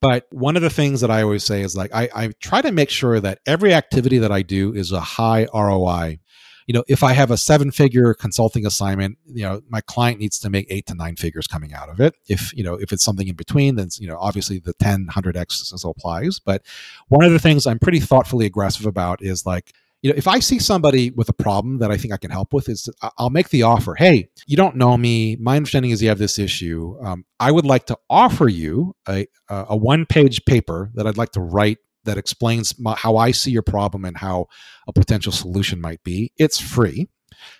[0.00, 2.72] But one of the things that I always say is like, I, I try to
[2.72, 6.18] make sure that every activity that I do is a high ROI
[6.66, 10.38] you know, if I have a seven figure consulting assignment, you know, my client needs
[10.40, 12.14] to make eight to nine figures coming out of it.
[12.28, 15.84] If, you know, if it's something in between, then, you know, obviously the 10, 100x
[15.84, 16.38] applies.
[16.38, 16.62] But
[17.08, 19.72] one of the things I'm pretty thoughtfully aggressive about is like,
[20.02, 22.52] you know, if I see somebody with a problem that I think I can help
[22.52, 22.88] with, is
[23.18, 23.94] I'll make the offer.
[23.94, 25.36] Hey, you don't know me.
[25.36, 26.96] My understanding is you have this issue.
[27.00, 31.30] Um, I would like to offer you a, a one page paper that I'd like
[31.32, 34.48] to write that explains my, how I see your problem and how
[34.88, 36.32] a potential solution might be.
[36.36, 37.08] It's free.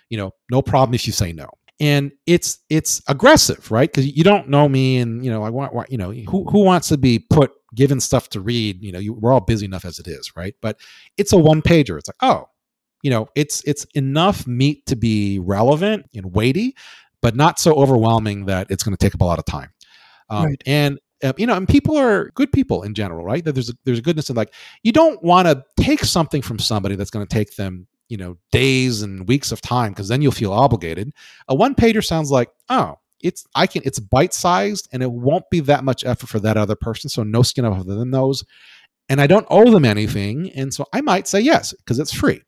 [0.09, 1.49] You know, no problem if you say no.
[1.79, 3.89] And it's it's aggressive, right?
[3.89, 6.89] Because you don't know me, and you know I want you know who who wants
[6.89, 8.81] to be put given stuff to read.
[8.81, 10.55] You know, you, we're all busy enough as it is, right?
[10.61, 10.79] But
[11.17, 11.97] it's a one pager.
[11.97, 12.49] It's like oh,
[13.03, 16.75] you know, it's it's enough meat to be relevant and weighty,
[17.21, 19.69] but not so overwhelming that it's going to take up a lot of time.
[20.29, 20.63] Um, right.
[20.65, 23.43] And uh, you know, and people are good people in general, right?
[23.43, 24.53] That there's a, there's a goodness in like
[24.83, 28.37] you don't want to take something from somebody that's going to take them, you know,
[28.51, 31.13] days and weeks of time because then you'll feel obligated.
[31.47, 35.49] A one pager sounds like, oh, it's I can it's bite sized and it won't
[35.49, 38.43] be that much effort for that other person, so no skin off of them those.
[39.09, 42.41] and I don't owe them anything, and so I might say yes because it's free.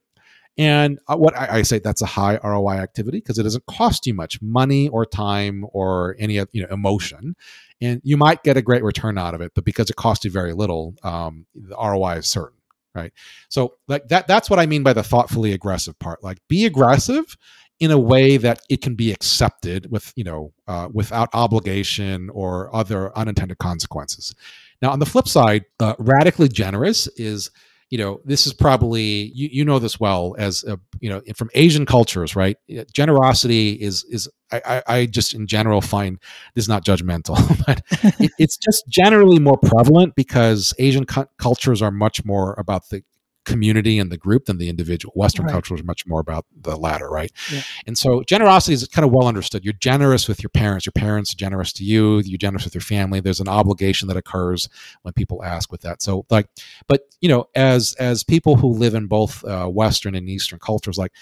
[0.58, 4.06] And uh, what I, I, say that's a high ROI activity because it doesn't cost
[4.06, 7.36] you much money or time or any you know emotion,
[7.80, 9.52] and you might get a great return out of it.
[9.54, 12.58] But because it costs you very little, um, the ROI is certain,
[12.94, 13.12] right?
[13.50, 16.22] So like that that's what I mean by the thoughtfully aggressive part.
[16.24, 17.36] Like be aggressive
[17.80, 22.74] in a way that it can be accepted with you know uh, without obligation or
[22.74, 24.34] other unintended consequences.
[24.82, 27.50] Now on the flip side, uh, radically generous is
[27.90, 31.50] you know this is probably you, you know this well as a, you know from
[31.54, 32.56] asian cultures right
[32.92, 36.18] generosity is is I, I just in general find
[36.54, 37.82] this is not judgmental but
[38.20, 43.02] it, it's just generally more prevalent because asian cu- cultures are much more about the
[43.46, 45.12] community and the group than the individual.
[45.16, 45.52] Western right.
[45.52, 47.32] culture is much more about the latter, right?
[47.50, 47.62] Yeah.
[47.86, 49.64] And so generosity is kind of well understood.
[49.64, 50.84] You're generous with your parents.
[50.84, 52.18] Your parents are generous to you.
[52.18, 53.20] You're generous with your family.
[53.20, 54.68] There's an obligation that occurs
[55.02, 56.02] when people ask with that.
[56.02, 56.48] So like,
[56.86, 60.98] but you know, as as people who live in both uh, Western and Eastern cultures,
[60.98, 61.12] like,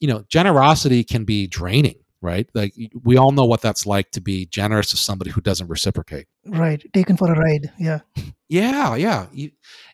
[0.00, 2.48] you know, generosity can be draining right?
[2.54, 6.26] Like we all know what that's like to be generous to somebody who doesn't reciprocate.
[6.46, 7.70] Right, taken for a ride.
[7.78, 8.00] Yeah.
[8.48, 9.26] Yeah, yeah.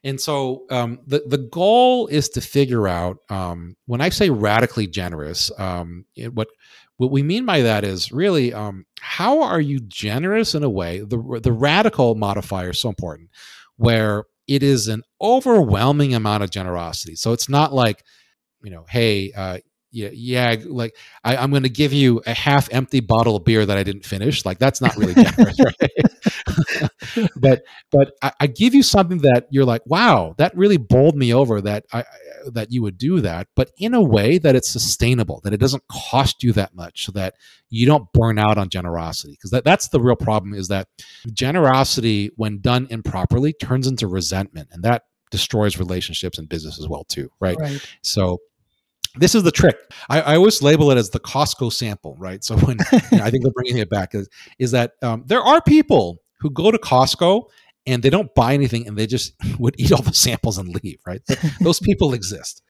[0.04, 4.86] And so um, the the goal is to figure out um, when I say radically
[4.86, 6.48] generous, um, it, what
[6.96, 11.00] what we mean by that is really um, how are you generous in a way
[11.00, 13.30] the the radical modifier is so important
[13.76, 17.16] where it is an overwhelming amount of generosity.
[17.16, 18.04] So it's not like
[18.62, 19.58] you know, hey, uh,
[19.92, 23.66] yeah, yeah, like I, am going to give you a half empty bottle of beer
[23.66, 24.44] that I didn't finish.
[24.44, 26.90] Like that's not really generous, right?
[27.36, 31.34] but but I, I, give you something that you're like, wow, that really bowled me
[31.34, 32.04] over that I
[32.52, 35.82] that you would do that, but in a way that it's sustainable, that it doesn't
[35.88, 37.34] cost you that much, so that
[37.68, 39.32] you don't burn out on generosity.
[39.32, 40.88] Because that, that's the real problem is that
[41.32, 47.04] generosity, when done improperly, turns into resentment, and that destroys relationships and business as well
[47.04, 47.56] too, right?
[47.58, 47.96] right.
[48.02, 48.38] So
[49.16, 49.76] this is the trick.
[50.08, 52.42] I, I, always label it as the Costco sample, right?
[52.44, 55.42] So when you know, I think they're bringing it back is, is that um, there
[55.42, 57.44] are people who go to Costco
[57.86, 60.98] and they don't buy anything and they just would eat all the samples and leave,
[61.06, 61.22] right?
[61.60, 62.62] Those people exist.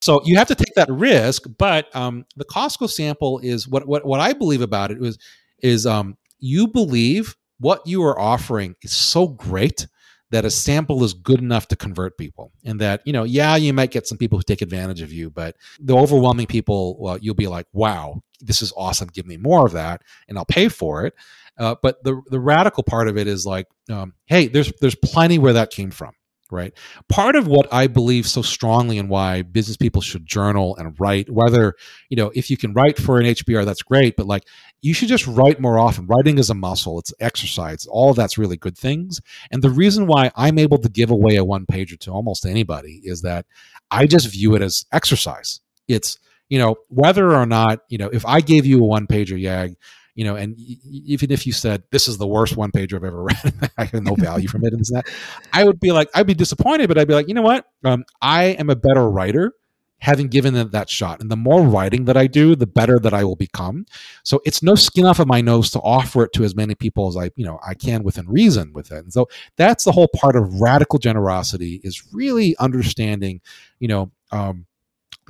[0.00, 4.06] So you have to take that risk, but um, the Costco sample is what, what
[4.06, 5.18] what I believe about it is
[5.62, 9.86] is um, you believe what you are offering is so great
[10.30, 13.72] that a sample is good enough to convert people and that you know yeah you
[13.72, 17.34] might get some people who take advantage of you but the overwhelming people well you'll
[17.34, 21.04] be like wow this is awesome give me more of that and i'll pay for
[21.04, 21.14] it
[21.58, 25.38] uh, but the the radical part of it is like um, hey there's there's plenty
[25.38, 26.12] where that came from
[26.50, 26.72] right?
[27.08, 31.30] Part of what I believe so strongly and why business people should journal and write,
[31.30, 31.74] whether,
[32.08, 34.44] you know, if you can write for an HBR, that's great, but like
[34.82, 36.06] you should just write more often.
[36.06, 37.86] Writing is a muscle, it's exercise.
[37.86, 39.20] All that's really good things.
[39.50, 43.00] And the reason why I'm able to give away a one pager to almost anybody
[43.04, 43.46] is that
[43.90, 45.60] I just view it as exercise.
[45.88, 46.18] It's,
[46.48, 49.76] you know, whether or not, you know, if I gave you a one pager, Yag,
[50.14, 53.22] you know, and even if you said this is the worst one pager I've ever
[53.24, 55.06] read, I have no value from it and that,
[55.52, 57.66] I would be like, I'd be disappointed, but I'd be like, you know what?
[57.84, 59.52] Um, I am a better writer
[60.00, 61.20] having given it that shot.
[61.20, 63.86] And the more writing that I do, the better that I will become.
[64.24, 67.08] So it's no skin off of my nose to offer it to as many people
[67.08, 69.04] as I, you know, I can within reason with it.
[69.04, 73.40] And so that's the whole part of radical generosity is really understanding,
[73.78, 74.66] you know, um,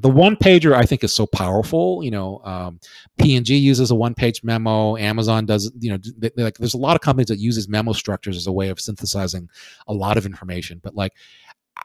[0.02, 2.02] the one pager I think is so powerful.
[2.02, 2.80] You know, um,
[3.18, 4.96] P&G uses a one page memo.
[4.96, 5.70] Amazon does.
[5.78, 8.52] You know, they, like there's a lot of companies that uses memo structures as a
[8.52, 9.48] way of synthesizing
[9.88, 10.80] a lot of information.
[10.82, 11.12] But like,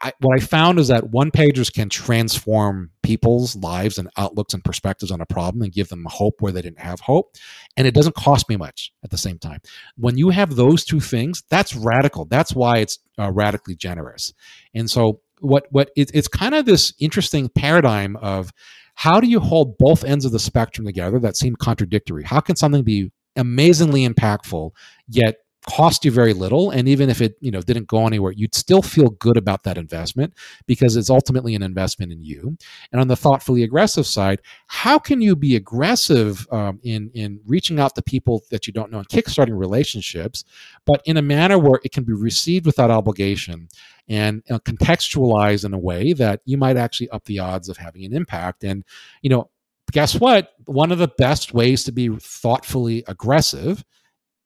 [0.02, 4.64] I, what I found is that one pagers can transform people's lives and outlooks and
[4.64, 7.34] perspectives on a problem and give them hope where they didn't have hope.
[7.76, 9.60] And it doesn't cost me much at the same time.
[9.96, 12.24] When you have those two things, that's radical.
[12.26, 14.34] That's why it's uh, radically generous.
[14.74, 18.52] And so, what what it, it's kind of this interesting paradigm of
[18.94, 22.24] how do you hold both ends of the spectrum together that seem contradictory?
[22.24, 24.70] How can something be amazingly impactful
[25.08, 25.36] yet
[25.66, 28.82] cost you very little and even if it you know didn't go anywhere you'd still
[28.82, 30.32] feel good about that investment
[30.66, 32.56] because it's ultimately an investment in you.
[32.92, 37.80] And on the thoughtfully aggressive side how can you be aggressive um, in in reaching
[37.80, 40.44] out to people that you don't know and kickstarting relationships
[40.84, 43.68] but in a manner where it can be received without obligation
[44.08, 48.04] and uh, contextualized in a way that you might actually up the odds of having
[48.04, 48.64] an impact?
[48.64, 48.84] And
[49.22, 49.50] you know
[49.92, 50.52] guess what?
[50.66, 53.84] One of the best ways to be thoughtfully aggressive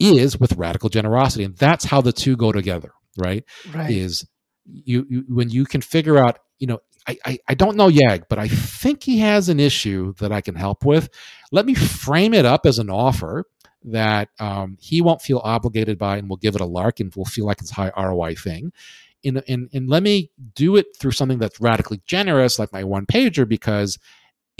[0.00, 3.44] is with radical generosity and that's how the two go together right,
[3.74, 3.90] Right.
[3.90, 4.26] is
[4.64, 8.24] you, you when you can figure out you know I, I i don't know yag
[8.28, 11.08] but i think he has an issue that i can help with.
[11.52, 13.44] Let me frame it up as an offer
[13.84, 17.24] that um, he won't feel obligated by and will give it a lark and will
[17.24, 18.72] feel like it's high roi thing.
[19.24, 23.06] And, and, and let me do it through something that's radically generous like my one
[23.06, 23.98] pager because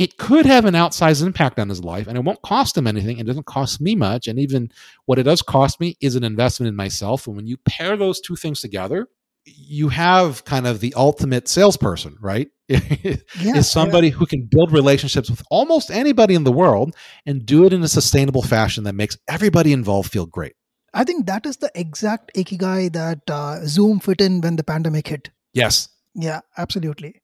[0.01, 3.18] it could have an outsized impact on his life and it won't cost him anything
[3.18, 4.70] it doesn't cost me much and even
[5.05, 8.18] what it does cost me is an investment in myself and when you pair those
[8.20, 9.09] two things together
[9.44, 15.42] you have kind of the ultimate salesperson right is somebody who can build relationships with
[15.51, 16.96] almost anybody in the world
[17.26, 20.55] and do it in a sustainable fashion that makes everybody involved feel great
[20.92, 25.07] I think that is the exact ikigai that uh, Zoom fit in when the pandemic
[25.07, 25.30] hit.
[25.53, 27.20] yes Yeah, absolutely.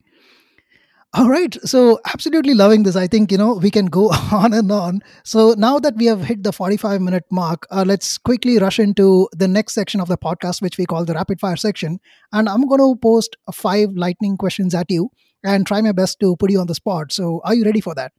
[1.15, 1.55] All right.
[1.63, 2.95] So, absolutely loving this.
[2.95, 5.01] I think, you know, we can go on and on.
[5.25, 9.29] So, now that we have hit the 45 minute mark, uh, let's quickly rush into
[9.33, 12.01] the next section of the podcast, which we call the rapid fire section.
[12.33, 15.11] And I'm going to post five lightning questions at you
[15.43, 17.13] and try my best to put you on the spot.
[17.13, 18.13] So, are you ready for that?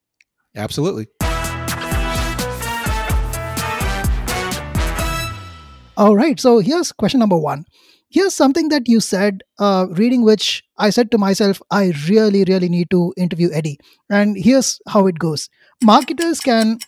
[0.56, 1.06] absolutely
[5.98, 6.40] All right.
[6.40, 7.66] So here's question number one.
[8.10, 12.70] Here's something that you said, uh, reading which I said to myself, I really, really
[12.70, 13.80] need to interview Eddie.
[14.10, 15.50] And here's how it goes
[15.84, 16.80] marketers can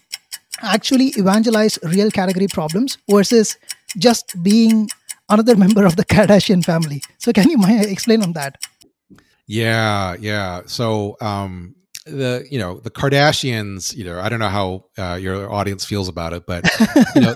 [0.61, 3.57] actually evangelize real category problems versus
[3.97, 4.89] just being
[5.29, 7.01] another member of the Kardashian family.
[7.17, 8.55] So, can you explain on that?
[9.49, 10.61] Yeah, yeah.
[10.67, 11.75] So um
[12.09, 16.07] the you know the Kardashians, you know, I don't know how uh, your audience feels
[16.07, 16.63] about it, but
[17.15, 17.33] you know,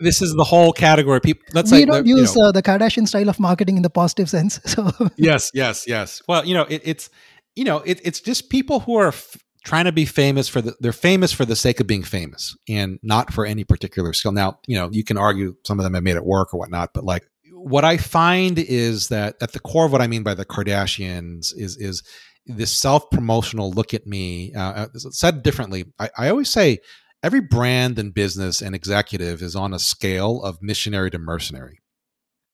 [0.00, 1.20] this is the whole category.
[1.20, 3.76] People, let's we say don't the- you use know- uh, the Kardashian style of marketing
[3.76, 4.60] in the positive sense.
[4.66, 6.22] So, yes, yes, yes.
[6.28, 7.08] Well, you know, it, it's
[7.54, 10.74] you know, it, it's just people who are f- trying to be famous for the
[10.80, 14.32] they're famous for the sake of being famous and not for any particular skill.
[14.32, 16.90] Now, you know, you can argue some of them have made it work or whatnot,
[16.94, 20.34] but like what I find is that at the core of what I mean by
[20.34, 22.02] the Kardashians is is
[22.46, 24.54] this self promotional look at me.
[24.54, 26.78] Uh, uh, said differently, I, I always say
[27.22, 31.80] every brand and business and executive is on a scale of missionary to mercenary.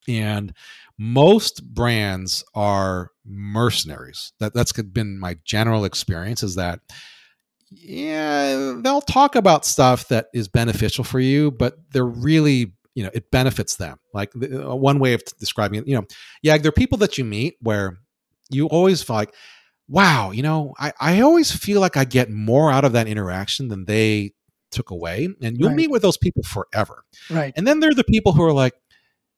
[0.08, 0.54] And
[0.98, 4.32] most brands are mercenaries.
[4.40, 6.80] That that's been my general experience is that
[7.70, 13.10] yeah, they'll talk about stuff that is beneficial for you, but they're really you know
[13.14, 13.98] it benefits them.
[14.12, 16.06] Like uh, one way of describing it, you know,
[16.42, 17.98] yeah, there are people that you meet where
[18.50, 19.34] you always like,
[19.92, 23.68] wow, you know, I I always feel like I get more out of that interaction
[23.68, 24.32] than they
[24.70, 25.76] took away, and you'll Right.
[25.76, 27.04] meet with those people forever.
[27.30, 27.52] right.
[27.56, 28.72] And then there are the people who are like,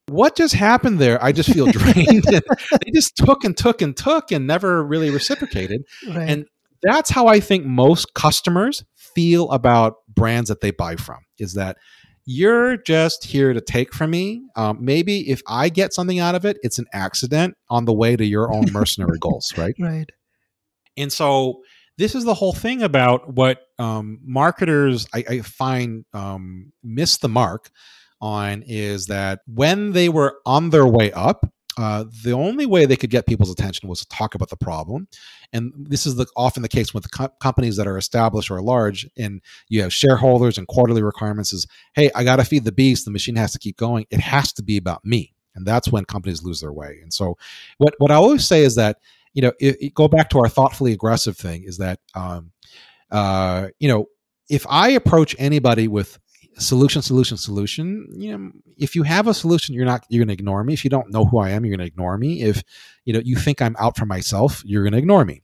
[0.07, 1.23] what just happened there?
[1.23, 2.23] I just feel drained.
[2.25, 5.83] they just took and took and took and never really reciprocated.
[6.09, 6.29] Right.
[6.29, 6.47] And
[6.83, 11.79] that's how I think most customers feel about brands that they buy from is that
[12.27, 14.43] you're just here to take from me.
[14.57, 18.15] Um, maybe if I get something out of it, it's an accident on the way
[18.17, 19.75] to your own mercenary goals, right?
[19.81, 20.11] right.
[20.97, 21.63] And so
[21.99, 27.29] this is the whole thing about what um, marketers I, I find um, miss the
[27.29, 27.71] mark
[28.21, 32.97] on is that when they were on their way up, uh, the only way they
[32.97, 35.09] could get people's attention was to talk about the problem,
[35.53, 39.09] and this is the, often the case with co- companies that are established or large,
[39.19, 41.53] and you have shareholders and quarterly requirements.
[41.53, 43.05] Is hey, I got to feed the beast.
[43.05, 44.07] The machine has to keep going.
[44.11, 47.01] It has to be about me, and that's when companies lose their way.
[47.03, 47.37] And so,
[47.79, 48.99] what what I always say is that
[49.35, 52.53] you know, it, it- go back to our thoughtfully aggressive thing is that, um,
[53.11, 54.07] uh, you know,
[54.49, 56.19] if I approach anybody with
[56.59, 60.41] solution, solution, solution, you know, if you have a solution, you're not, you're going to
[60.41, 60.73] ignore me.
[60.73, 62.43] If you don't know who I am, you're going to ignore me.
[62.43, 62.63] If,
[63.05, 65.43] you know, you think I'm out for myself, you're going to ignore me.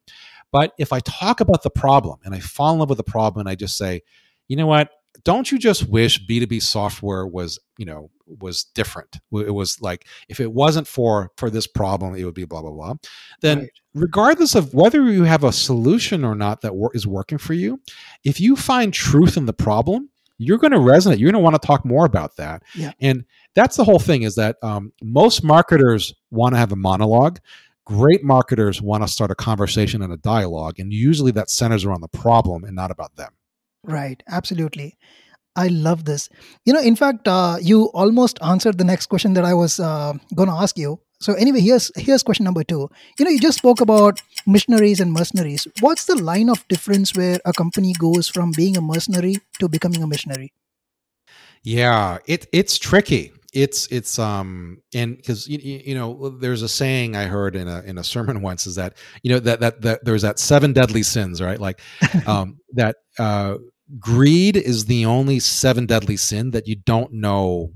[0.53, 3.41] But if I talk about the problem and I fall in love with the problem
[3.41, 4.03] and I just say,
[4.49, 4.91] you know what,
[5.25, 9.19] don't you just wish b2b software was you know was different?
[9.33, 12.71] It was like if it wasn't for for this problem it would be blah blah
[12.71, 12.95] blah.
[13.41, 13.71] Then right.
[13.95, 17.81] regardless of whether you have a solution or not that wor- is working for you
[18.25, 20.11] if you find truth in the problem
[20.43, 21.19] you're going to resonate.
[21.19, 22.63] You're going to want to talk more about that.
[22.75, 22.93] Yeah.
[22.99, 27.41] and that's the whole thing is that um, most marketers want to have a monologue.
[27.85, 32.01] Great marketers want to start a conversation and a dialogue and usually that centers around
[32.01, 33.33] the problem and not about them
[33.85, 34.97] Right, absolutely.
[35.57, 36.29] I love this.
[36.65, 40.15] You know, in fact, uh, you almost answered the next question that I was uh,
[40.35, 41.01] going to ask you.
[41.21, 42.89] So anyway, here's here's question number two.
[43.19, 45.67] You know, you just spoke about missionaries and mercenaries.
[45.81, 50.03] What's the line of difference where a company goes from being a mercenary to becoming
[50.03, 50.53] a missionary?
[51.63, 53.33] Yeah, it it's tricky.
[53.53, 57.83] It's it's um and because you, you know there's a saying I heard in a
[57.83, 61.03] in a sermon once is that you know that that, that there's that seven deadly
[61.03, 61.81] sins right like
[62.27, 63.57] um that uh
[63.99, 67.73] greed is the only seven deadly sin that you don't know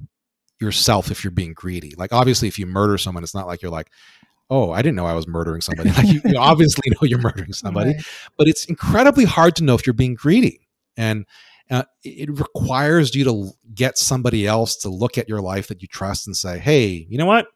[0.61, 1.93] yourself if you're being greedy.
[1.97, 3.91] Like obviously if you murder someone, it's not like you're like,
[4.51, 5.91] oh, I didn't know I was murdering somebody.
[5.97, 8.05] Like you, you obviously know you're murdering somebody, right.
[8.39, 10.61] but it's incredibly hard to know if you're being greedy.
[10.97, 11.27] And
[11.70, 15.88] uh, it requires you to get somebody else to look at your life that you
[15.88, 17.46] trust and say, hey, you know what?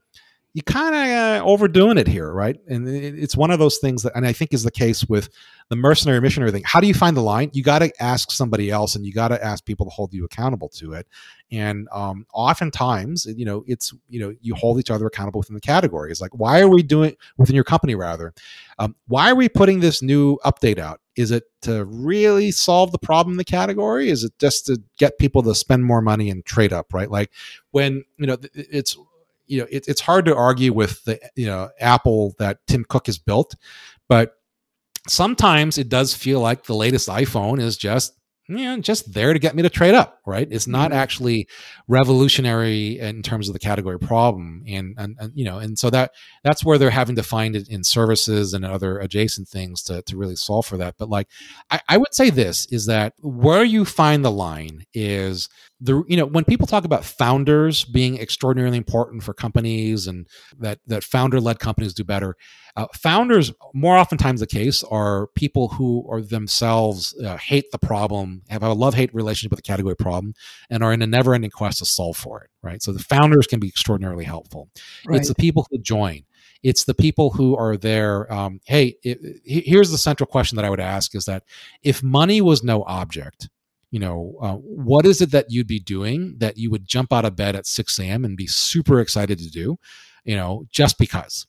[0.54, 2.56] you kind of uh, overdoing it here, right?
[2.66, 5.28] And it's one of those things that, and I think is the case with
[5.68, 6.64] the mercenary missionary thing.
[6.64, 7.50] How do you find the line?
[7.52, 10.24] You got to ask somebody else, and you got to ask people to hold you
[10.24, 11.06] accountable to it.
[11.52, 15.60] And um, oftentimes, you know, it's you know, you hold each other accountable within the
[15.60, 16.20] categories.
[16.20, 18.32] Like, why are we doing within your company rather?
[18.78, 21.00] Um, why are we putting this new update out?
[21.18, 24.08] Is it to really solve the problem in the category?
[24.08, 26.94] Is it just to get people to spend more money and trade up?
[26.94, 27.10] Right?
[27.10, 27.32] Like
[27.72, 28.96] when you know, it's
[29.48, 33.06] you know it, it's hard to argue with the you know apple that tim cook
[33.06, 33.54] has built
[34.08, 34.34] but
[35.08, 38.17] sometimes it does feel like the latest iphone is just
[38.48, 40.48] yeah, just there to get me to trade up, right?
[40.50, 40.98] It's not mm-hmm.
[40.98, 41.48] actually
[41.86, 46.12] revolutionary in terms of the category problem, and, and, and you know, and so that
[46.44, 50.16] that's where they're having to find it in services and other adjacent things to to
[50.16, 50.94] really solve for that.
[50.98, 51.28] But like,
[51.70, 55.48] I, I would say this is that where you find the line is
[55.80, 60.26] the you know when people talk about founders being extraordinarily important for companies and
[60.58, 62.34] that that founder led companies do better
[62.78, 68.40] uh, founders, more oftentimes the case, are people who are themselves uh, hate the problem,
[68.48, 70.32] have a love hate relationship with the category problem,
[70.70, 72.50] and are in a never ending quest to solve for it.
[72.62, 72.80] Right.
[72.80, 74.68] So the founders can be extraordinarily helpful.
[75.04, 75.18] Right.
[75.18, 76.22] It's the people who join.
[76.62, 78.32] It's the people who are there.
[78.32, 81.42] Um, hey, it, it, here's the central question that I would ask: is that
[81.82, 83.48] if money was no object,
[83.90, 87.24] you know, uh, what is it that you'd be doing that you would jump out
[87.24, 88.24] of bed at 6 a.m.
[88.24, 89.78] and be super excited to do,
[90.22, 91.47] you know, just because?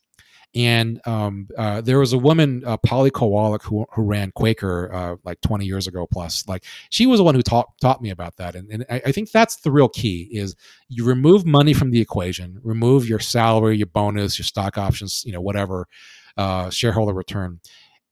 [0.56, 5.16] And um, uh, there was a woman, uh, Polly Kowalik, who, who ran Quaker uh,
[5.24, 6.48] like 20 years ago plus.
[6.48, 8.56] Like she was the one who taught taught me about that.
[8.56, 10.56] And, and I, I, think that's the real key: is
[10.88, 15.32] you remove money from the equation, remove your salary, your bonus, your stock options, you
[15.32, 15.88] know, whatever,
[16.36, 17.60] uh, shareholder return,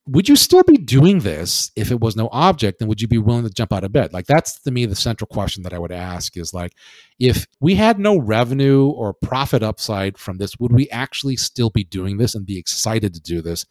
[0.07, 2.79] would you still be doing this if it was no object?
[2.79, 4.13] And would you be willing to jump out of bed?
[4.13, 6.73] Like that's to me the central question that i would ask is like
[7.19, 11.83] if we had no revenue or profit upside from this would we actually still be
[11.83, 13.65] doing this and be excited to do this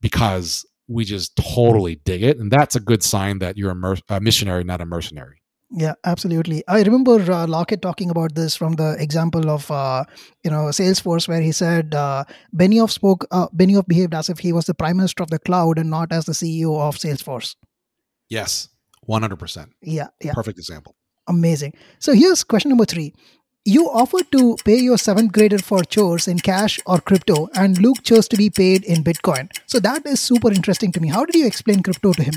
[0.00, 2.38] because we just totally dig it?
[2.38, 5.40] And that's a good sign that you're a, mer- a missionary not a mercenary
[5.76, 6.62] yeah, absolutely.
[6.68, 10.04] I remember uh, Lochhead talking about this from the example of uh,
[10.44, 14.52] you know Salesforce, where he said uh, Benioff spoke, uh, Benioff behaved as if he
[14.52, 17.56] was the prime minister of the cloud and not as the CEO of Salesforce.
[18.28, 18.68] Yes,
[19.00, 19.72] one hundred percent.
[19.82, 20.32] Yeah, yeah.
[20.32, 20.94] Perfect example.
[21.26, 21.74] Amazing.
[21.98, 23.12] So here's question number three.
[23.64, 28.02] You offered to pay your seventh grader for chores in cash or crypto, and Luke
[28.04, 29.50] chose to be paid in Bitcoin.
[29.66, 31.08] So that is super interesting to me.
[31.08, 32.34] How did you explain crypto to him?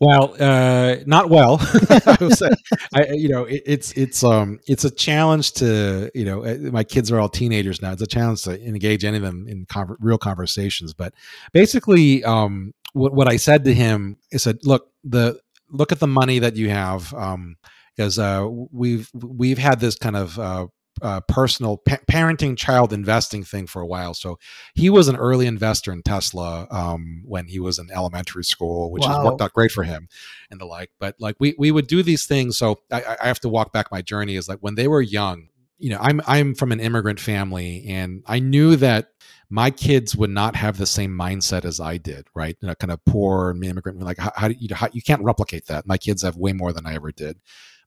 [0.00, 1.58] Well, uh, not well.
[2.94, 6.84] I, you know, it, it's it's um it's a challenge to you know uh, my
[6.84, 7.92] kids are all teenagers now.
[7.92, 10.94] It's a challenge to engage any of them in con- real conversations.
[10.94, 11.14] But
[11.52, 15.40] basically, um, what, what I said to him is said, look the
[15.70, 17.12] look at the money that you have.
[17.14, 17.56] Um,
[17.96, 20.68] because uh, we've we've had this kind of uh,
[21.02, 24.14] uh, personal pa- parenting child investing thing for a while.
[24.14, 24.38] So
[24.74, 29.02] he was an early investor in Tesla um, when he was in elementary school, which
[29.02, 29.16] wow.
[29.16, 30.08] has worked out great for him
[30.50, 30.90] and the like.
[30.98, 32.58] But like we we would do these things.
[32.58, 34.36] So I, I have to walk back my journey.
[34.36, 35.48] Is like when they were young.
[35.78, 39.08] You know, I'm I'm from an immigrant family, and I knew that
[39.50, 42.56] my kids would not have the same mindset as I did, right?
[42.60, 44.00] You know, kind of poor immigrant.
[44.00, 45.86] Like, how, how do you how, you can't replicate that?
[45.86, 47.38] My kids have way more than I ever did.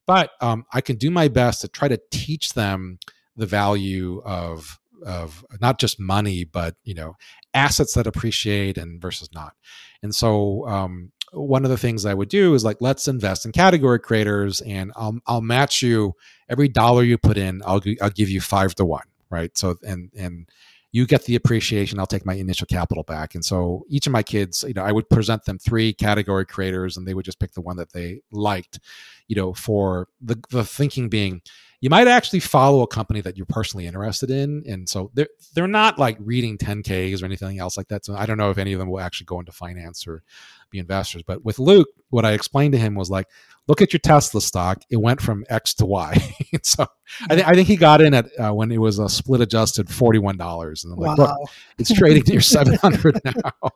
[0.05, 2.99] But um, I can do my best to try to teach them
[3.35, 7.15] the value of of not just money, but you know
[7.53, 9.53] assets that appreciate and versus not.
[10.01, 13.51] And so um, one of the things I would do is like, let's invest in
[13.51, 16.13] category creators, and I'll I'll match you
[16.49, 17.61] every dollar you put in.
[17.65, 19.57] I'll I'll give you five to one, right?
[19.57, 20.49] So and and
[20.93, 21.99] you get the appreciation.
[21.99, 23.33] I'll take my initial capital back.
[23.33, 26.95] And so each of my kids, you know, I would present them three category creators,
[26.95, 28.79] and they would just pick the one that they liked,
[29.27, 31.41] you know, for the the thinking being
[31.83, 34.63] you might actually follow a company that you're personally interested in.
[34.65, 38.05] And so they're, they're not like reading 10Ks or anything else like that.
[38.05, 40.23] So I don't know if any of them will actually go into finance or
[40.69, 41.23] be investors.
[41.27, 43.27] But with Luke, what I explained to him was like,
[43.67, 44.81] look at your Tesla stock.
[44.89, 46.35] It went from X to Y.
[46.63, 46.87] so
[47.29, 49.87] I, th- I, think he got in at uh, when it was a split adjusted
[49.87, 50.85] $41.
[50.85, 51.37] And I'm like, wow.
[51.37, 53.71] look, it's trading near 700 now,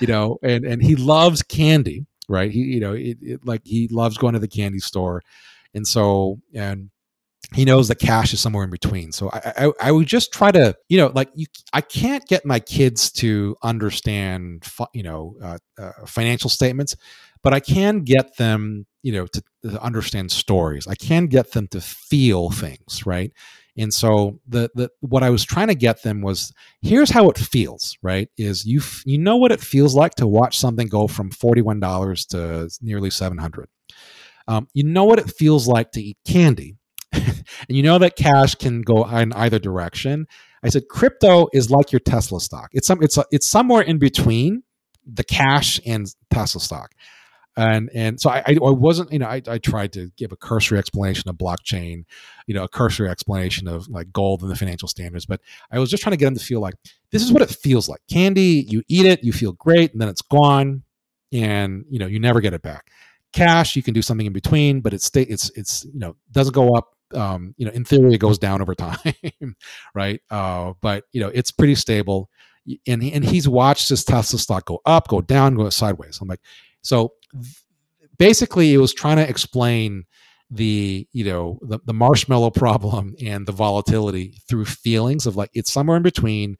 [0.00, 2.50] you know, and, and he loves candy, right?
[2.50, 5.20] He, you know, it, it, like he loves going to the candy store.
[5.74, 6.88] And so, and
[7.54, 9.12] he knows that cash is somewhere in between.
[9.12, 12.46] So I, I, I, would just try to, you know, like you, I can't get
[12.46, 16.96] my kids to understand, you know, uh, uh, financial statements,
[17.42, 20.86] but I can get them, you know, to, to, understand stories.
[20.86, 23.32] I can get them to feel things, right?
[23.76, 27.38] And so the the what I was trying to get them was here's how it
[27.38, 28.28] feels, right?
[28.36, 31.80] Is you you know what it feels like to watch something go from forty one
[31.80, 33.68] dollars to nearly seven hundred.
[34.48, 36.79] Um, you know what it feels like to eat candy
[37.12, 40.26] and you know that cash can go in either direction.
[40.62, 42.70] I said crypto is like your Tesla stock.
[42.72, 44.62] It's some it's a, it's somewhere in between
[45.06, 46.92] the cash and Tesla stock.
[47.56, 50.78] And and so I, I wasn't you know I, I tried to give a cursory
[50.78, 52.04] explanation of blockchain,
[52.46, 55.40] you know a cursory explanation of like gold and the financial standards, but
[55.70, 56.74] I was just trying to get them to feel like
[57.10, 58.00] this is what it feels like.
[58.08, 60.84] Candy, you eat it, you feel great, and then it's gone,
[61.32, 62.90] and you know you never get it back
[63.32, 66.74] cash you can do something in between but it's it's it's you know doesn't go
[66.74, 69.56] up um, you know, in theory, it goes down over time,
[69.94, 70.20] right?
[70.30, 72.30] Uh, but you know, it's pretty stable.
[72.86, 76.18] And and he's watched his Tesla stock go up, go down, go sideways.
[76.20, 76.40] I'm like,
[76.82, 77.14] so
[78.18, 80.04] basically, it was trying to explain
[80.50, 85.72] the you know the, the marshmallow problem and the volatility through feelings of like it's
[85.72, 86.56] somewhere in between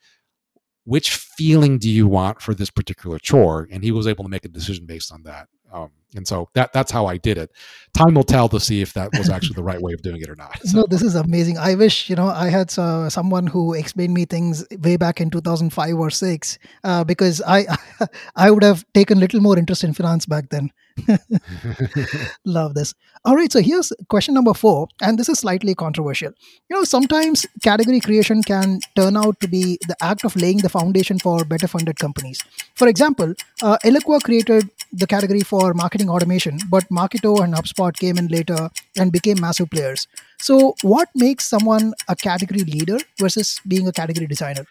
[0.84, 4.44] which feeling do you want for this particular chore and he was able to make
[4.44, 7.52] a decision based on that um, and so that that's how I did it.
[7.94, 10.28] Time will tell to see if that was actually the right way of doing it
[10.28, 10.58] or not.
[10.64, 10.78] So.
[10.80, 11.58] No, this is amazing.
[11.58, 15.30] I wish you know I had uh, someone who explained me things way back in
[15.30, 17.66] 2005 or six, uh, because I
[18.36, 20.70] I would have taken little more interest in finance back then.
[22.44, 22.94] Love this.
[23.24, 26.32] All right, so here's question number four, and this is slightly controversial.
[26.68, 30.68] You know, sometimes category creation can turn out to be the act of laying the
[30.68, 32.42] foundation for better funded companies.
[32.74, 38.18] For example, uh, Eloqua created the category for marketing automation, but Marketo and HubSpot came
[38.18, 40.08] in later and became massive players.
[40.38, 44.64] So, what makes someone a category leader versus being a category designer?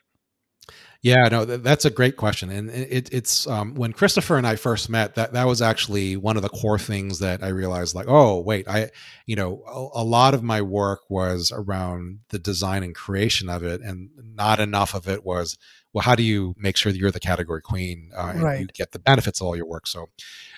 [1.01, 4.89] Yeah, no, that's a great question, and it, it's um, when Christopher and I first
[4.89, 5.15] met.
[5.15, 7.95] That that was actually one of the core things that I realized.
[7.95, 8.91] Like, oh, wait, I,
[9.25, 13.63] you know, a, a, lot of my work was around the design and creation of
[13.63, 15.57] it, and not enough of it was,
[15.93, 18.59] well, how do you make sure that you're the category queen uh, and right.
[18.59, 19.87] you get the benefits of all your work?
[19.87, 20.09] So,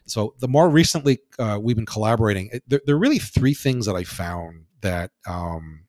[0.08, 3.96] so the more recently uh, we've been collaborating, there, there, are really three things that
[3.96, 5.12] I found that.
[5.28, 5.84] Um,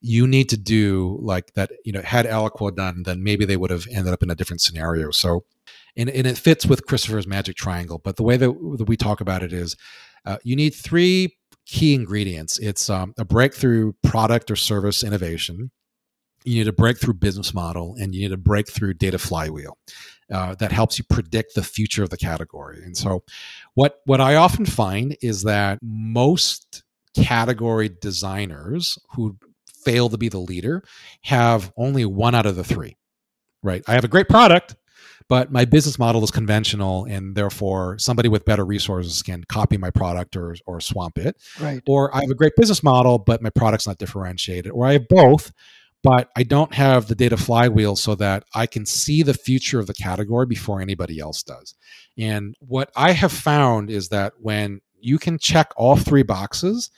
[0.00, 3.70] you need to do like that you know had Eloqua done then maybe they would
[3.70, 5.10] have ended up in a different scenario.
[5.10, 5.44] So
[5.96, 9.20] and, and it fits with christopher's magic triangle but the way that, that we talk
[9.20, 9.76] about it is
[10.24, 11.36] uh, you need three
[11.70, 12.58] key ingredients.
[12.58, 15.70] It's um, a breakthrough product or service innovation.
[16.44, 19.78] You need a breakthrough business model and you need a breakthrough data flywheel
[20.32, 22.82] uh, that helps you predict the future of the category.
[22.82, 23.22] And so
[23.74, 26.82] what what i often find is that most
[27.14, 29.36] category designers who
[29.84, 30.82] fail to be the leader
[31.22, 32.96] have only one out of the three,
[33.62, 33.82] right?
[33.86, 34.76] I have a great product,
[35.28, 39.90] but my business model is conventional and therefore somebody with better resources can copy my
[39.90, 41.36] product or, or swamp it.
[41.60, 41.82] Right.
[41.86, 44.72] Or I have a great business model, but my product's not differentiated.
[44.72, 45.52] Or I have both,
[46.02, 49.86] but I don't have the data flywheel so that I can see the future of
[49.86, 51.74] the category before anybody else does.
[52.18, 56.90] And what I have found is that when you can check all three boxes,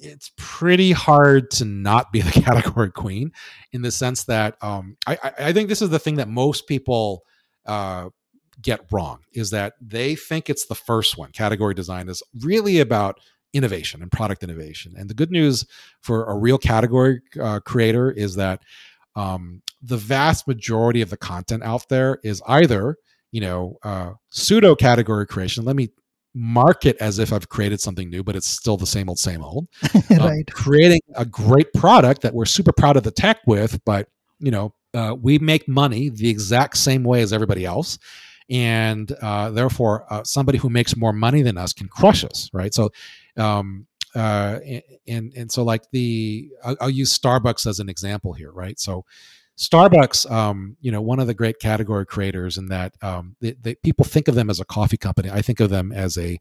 [0.00, 3.32] it's pretty hard to not be the category queen
[3.72, 7.24] in the sense that um, I, I, think this is the thing that most people
[7.66, 8.08] uh,
[8.60, 11.30] get wrong is that they think it's the first one.
[11.32, 13.20] Category design is really about
[13.52, 14.94] innovation and product innovation.
[14.96, 15.66] And the good news
[16.00, 18.62] for a real category uh, creator is that
[19.16, 22.96] um, the vast majority of the content out there is either
[23.30, 25.64] you know uh, pseudo category creation.
[25.64, 25.90] Let me
[26.38, 29.68] market as if I've created something new, but it's still the same old, same old.
[30.10, 30.46] Um, right.
[30.52, 34.08] Creating a great product that we're super proud of the tech with, but
[34.38, 37.98] you know, uh, we make money the exact same way as everybody else.
[38.50, 42.72] and uh, therefore uh, somebody who makes more money than us can crush us, right?
[42.72, 42.90] So,
[43.36, 44.60] um, uh,
[45.06, 48.78] and and so like the I'll, I'll, use Starbucks as an example here, right?
[48.80, 49.04] So.
[49.58, 53.74] Starbucks, um, you know, one of the great category creators in that um, they, they,
[53.74, 55.30] people think of them as a coffee company.
[55.30, 56.38] I think of them as a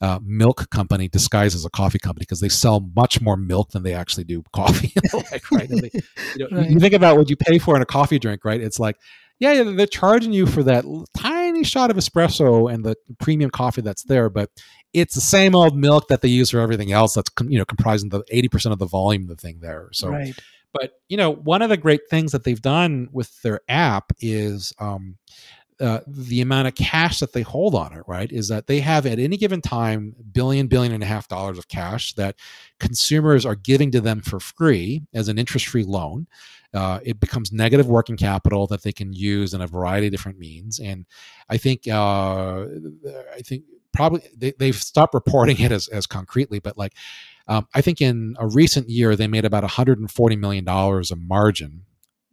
[0.00, 3.82] uh, milk company disguised as a coffee company because they sell much more milk than
[3.82, 4.94] they actually do coffee.
[5.12, 5.68] like, right?
[5.68, 5.90] They,
[6.36, 6.70] you, know, right.
[6.70, 8.60] you think about what you pay for in a coffee drink, right?
[8.60, 8.96] It's like,
[9.38, 10.84] yeah, they're charging you for that
[11.14, 14.48] tiny shot of espresso and the premium coffee that's there, but
[14.94, 17.14] it's the same old milk that they use for everything else.
[17.14, 19.88] That's you know comprising the eighty percent of the volume of the thing there.
[19.92, 20.38] So, right.
[20.74, 24.74] But you know, one of the great things that they've done with their app is
[24.78, 25.16] um,
[25.80, 28.30] uh, the amount of cash that they hold on it, right?
[28.30, 31.68] Is that they have at any given time billion, billion and a half dollars of
[31.68, 32.36] cash that
[32.78, 36.26] consumers are giving to them for free as an interest free loan.
[36.72, 40.38] Uh, it becomes negative working capital that they can use in a variety of different
[40.38, 40.80] means.
[40.80, 41.06] And
[41.48, 42.66] I think, uh,
[43.32, 46.94] I think probably they, have stopped reporting it as, as concretely, but like,
[47.46, 51.82] um, I think in a recent year, they made about $140 million of margin,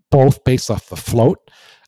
[0.09, 1.39] both based off the float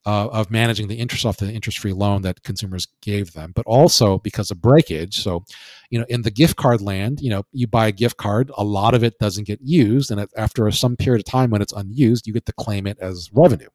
[0.05, 4.19] uh, of managing the interest off the interest-free loan that consumers gave them, but also
[4.19, 5.21] because of breakage.
[5.21, 5.45] So,
[5.89, 8.63] you know, in the gift card land, you know, you buy a gift card, a
[8.63, 12.28] lot of it doesn't get used, and after some period of time when it's unused,
[12.28, 13.69] you get to claim it as revenue.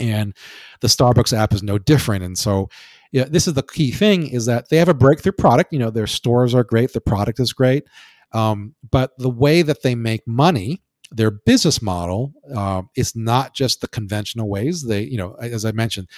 [0.00, 0.36] And
[0.80, 2.22] the Starbucks app is no different.
[2.22, 2.68] And so,
[3.12, 5.72] yeah, this is the key thing: is that they have a breakthrough product.
[5.72, 7.84] You know, their stores are great, the product is great,
[8.32, 13.80] um, but the way that they make money their business model uh, is not just
[13.80, 14.82] the conventional ways.
[14.82, 16.08] They, you know, as I mentioned,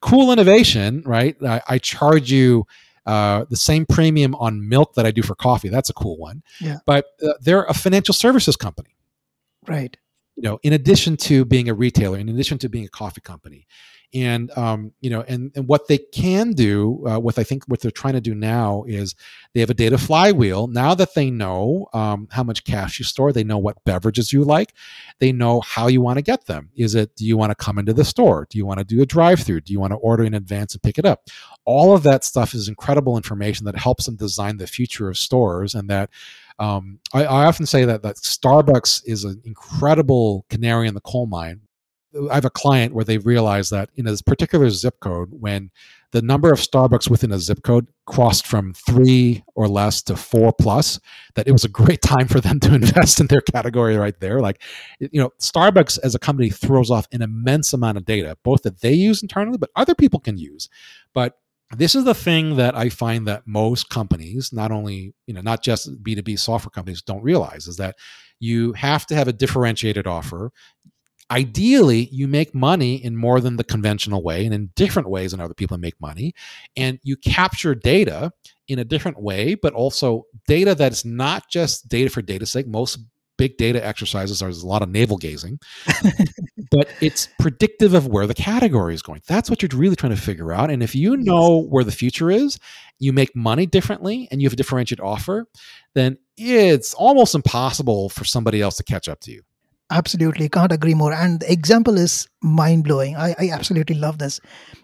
[0.00, 1.36] cool innovation, right?
[1.42, 2.66] I, I charge you
[3.06, 5.68] uh, the same premium on milk that I do for coffee.
[5.68, 6.42] That's a cool one.
[6.60, 6.78] Yeah.
[6.86, 8.96] But uh, they're a financial services company.
[9.66, 9.96] Right.
[10.36, 13.66] You know, in addition to being a retailer, in addition to being a coffee company,
[14.14, 17.80] and um, you know and, and what they can do uh, what i think what
[17.80, 19.14] they're trying to do now is
[19.54, 20.66] they have a data flywheel.
[20.66, 24.44] Now that they know um, how much cash you store they know what beverages you
[24.44, 24.74] like.
[25.20, 26.70] They know how you want to get them.
[26.76, 28.46] Is it do you want to come into the store?
[28.50, 30.74] Do you want to do a drive through do you want to order in advance
[30.74, 31.28] and pick it up?
[31.64, 35.74] All of that stuff is incredible information that helps them design the future of stores
[35.74, 36.10] and that
[36.58, 41.26] um, I, I, often say that that Starbucks is an incredible canary in the coal
[41.26, 41.62] mine
[42.30, 45.70] I have a client where they realized that in a particular zip code, when
[46.12, 50.52] the number of Starbucks within a zip code crossed from three or less to four
[50.52, 51.00] plus,
[51.34, 54.40] that it was a great time for them to invest in their category right there.
[54.40, 54.62] Like,
[55.00, 58.80] you know, Starbucks as a company throws off an immense amount of data, both that
[58.80, 60.68] they use internally, but other people can use.
[61.14, 61.36] But
[61.76, 65.64] this is the thing that I find that most companies, not only, you know, not
[65.64, 67.96] just B2B software companies, don't realize is that
[68.38, 70.52] you have to have a differentiated offer
[71.30, 75.40] ideally you make money in more than the conventional way and in different ways than
[75.40, 76.34] other people make money
[76.76, 78.30] and you capture data
[78.68, 82.66] in a different way but also data that is not just data for data's sake.
[82.66, 82.98] Most
[83.36, 85.58] big data exercises are a lot of navel gazing
[86.70, 89.20] but it's predictive of where the category is going.
[89.26, 92.30] That's what you're really trying to figure out and if you know where the future
[92.30, 92.58] is
[92.98, 95.46] you make money differently and you have a differentiated offer
[95.94, 99.42] then it's almost impossible for somebody else to catch up to you
[99.94, 101.12] Absolutely, can't agree more.
[101.12, 103.14] And the example is mind blowing.
[103.14, 104.40] I, I absolutely love this.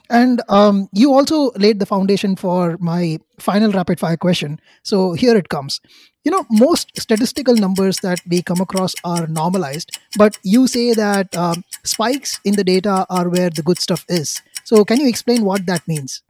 [0.09, 4.61] And um, you also laid the foundation for my final rapid fire question.
[4.85, 5.81] So here it comes.
[6.25, 11.37] You know, most statistical numbers that we come across are normalized, but you say that
[11.37, 14.41] um, spikes in the data are where the good stuff is.
[14.63, 16.23] So can you explain what that means?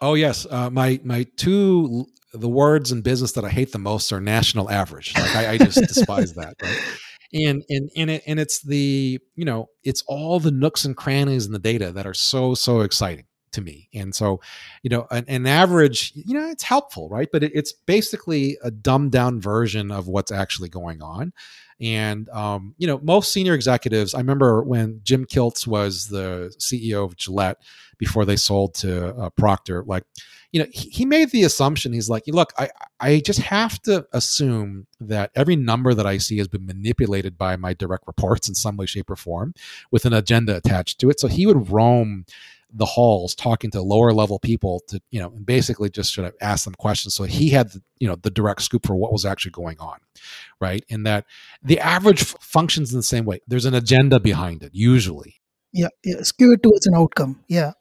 [0.00, 4.12] Oh yes, uh, my my two the words in business that I hate the most
[4.12, 5.14] are national average.
[5.16, 6.54] Like I, I just despise that.
[6.62, 6.78] Right?
[7.32, 11.46] And and and it and it's the you know it's all the nooks and crannies
[11.46, 13.88] in the data that are so so exciting to me.
[13.94, 14.40] And so
[14.82, 17.28] you know an, an average you know it's helpful right?
[17.30, 21.32] But it, it's basically a dumbed down version of what's actually going on.
[21.80, 27.04] And um, you know most senior executives i remember when jim kilts was the ceo
[27.04, 27.58] of gillette
[27.98, 30.04] before they sold to uh, procter like
[30.52, 32.70] you know, he, he made the assumption he's like, look, I
[33.00, 37.56] I just have to assume that every number that I see has been manipulated by
[37.56, 39.54] my direct reports in some way, shape, or form,
[39.90, 41.20] with an agenda attached to it.
[41.20, 42.24] So he would roam
[42.70, 46.34] the halls talking to lower level people to you know and basically just sort of
[46.40, 47.14] ask them questions.
[47.14, 49.98] So he had the, you know the direct scoop for what was actually going on
[50.60, 50.84] right?
[50.90, 51.24] And that
[51.62, 53.40] the average functions in the same way.
[53.46, 55.36] There's an agenda behind it usually.
[55.72, 57.44] Yeah, yeah skewed towards an outcome.
[57.48, 57.72] Yeah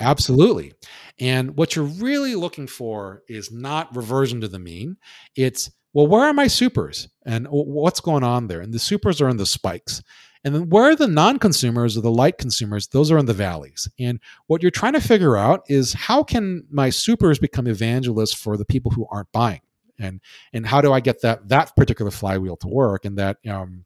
[0.00, 0.72] Absolutely.
[1.18, 4.96] And what you're really looking for is not reversion to the mean.
[5.36, 8.60] It's, well, where are my supers and what's going on there?
[8.60, 10.02] And the supers are in the spikes.
[10.42, 13.88] And then where are the non-consumers or the light consumers, those are in the valleys.
[13.98, 18.56] And what you're trying to figure out is how can my supers become evangelists for
[18.56, 19.60] the people who aren't buying?
[19.98, 20.22] And
[20.54, 23.04] and how do I get that that particular flywheel to work?
[23.04, 23.84] And that um,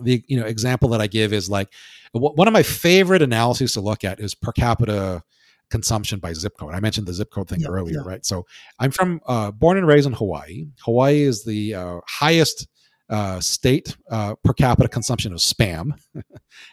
[0.00, 1.72] the you know example that I give is like
[2.12, 5.22] one of my favorite analyses to look at is per capita
[5.70, 6.74] consumption by zip code.
[6.74, 8.08] I mentioned the zip code thing yeah, earlier, yeah.
[8.08, 8.24] right?
[8.24, 8.46] So
[8.78, 10.66] I'm from uh, born and raised in Hawaii.
[10.80, 12.68] Hawaii is the uh, highest
[13.08, 15.92] uh, state uh, per capita consumption of spam.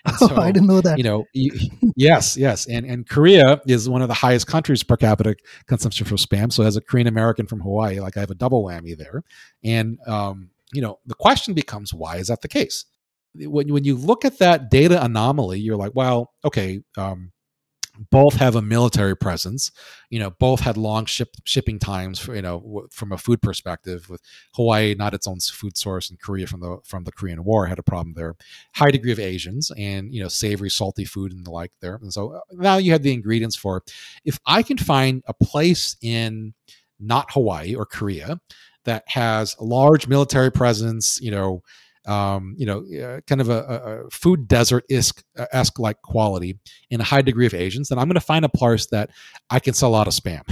[0.17, 0.97] so, oh, I didn't know that.
[0.97, 1.25] You know,
[1.95, 5.35] yes, yes, and and Korea is one of the highest countries per capita
[5.67, 6.51] consumption for spam.
[6.51, 9.23] So as a Korean American from Hawaii, like I have a double whammy there.
[9.63, 12.85] And um, you know, the question becomes, why is that the case?
[13.35, 16.81] When when you look at that data anomaly, you're like, well, okay.
[16.97, 17.31] Um,
[18.09, 19.71] both have a military presence
[20.09, 23.39] you know both had long ship, shipping times for, you know w- from a food
[23.39, 24.19] perspective with
[24.55, 27.77] hawaii not its own food source and korea from the from the korean war had
[27.77, 28.35] a problem there
[28.73, 32.11] high degree of asians and you know savory salty food and the like there and
[32.11, 33.83] so uh, now you have the ingredients for
[34.25, 36.51] if i can find a place in
[36.99, 38.39] not hawaii or korea
[38.85, 41.61] that has a large military presence you know
[42.05, 46.99] um, you know, uh, kind of a, a food desert uh, esque like quality in
[47.01, 49.11] a high degree of Asians, then I'm going to find a place that
[49.49, 50.43] I can sell a lot of spam,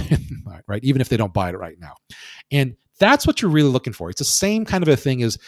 [0.66, 0.82] right?
[0.82, 1.94] Even if they don't buy it right now.
[2.50, 4.10] And that's what you're really looking for.
[4.10, 5.38] It's the same kind of a thing as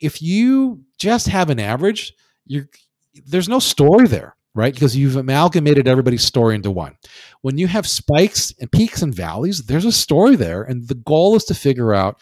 [0.00, 2.12] if you just have an average,
[2.46, 2.66] you
[3.26, 4.74] there's no story there, right?
[4.74, 6.96] Because you've amalgamated everybody's story into one.
[7.40, 10.62] When you have spikes and peaks and valleys, there's a story there.
[10.62, 12.20] And the goal is to figure out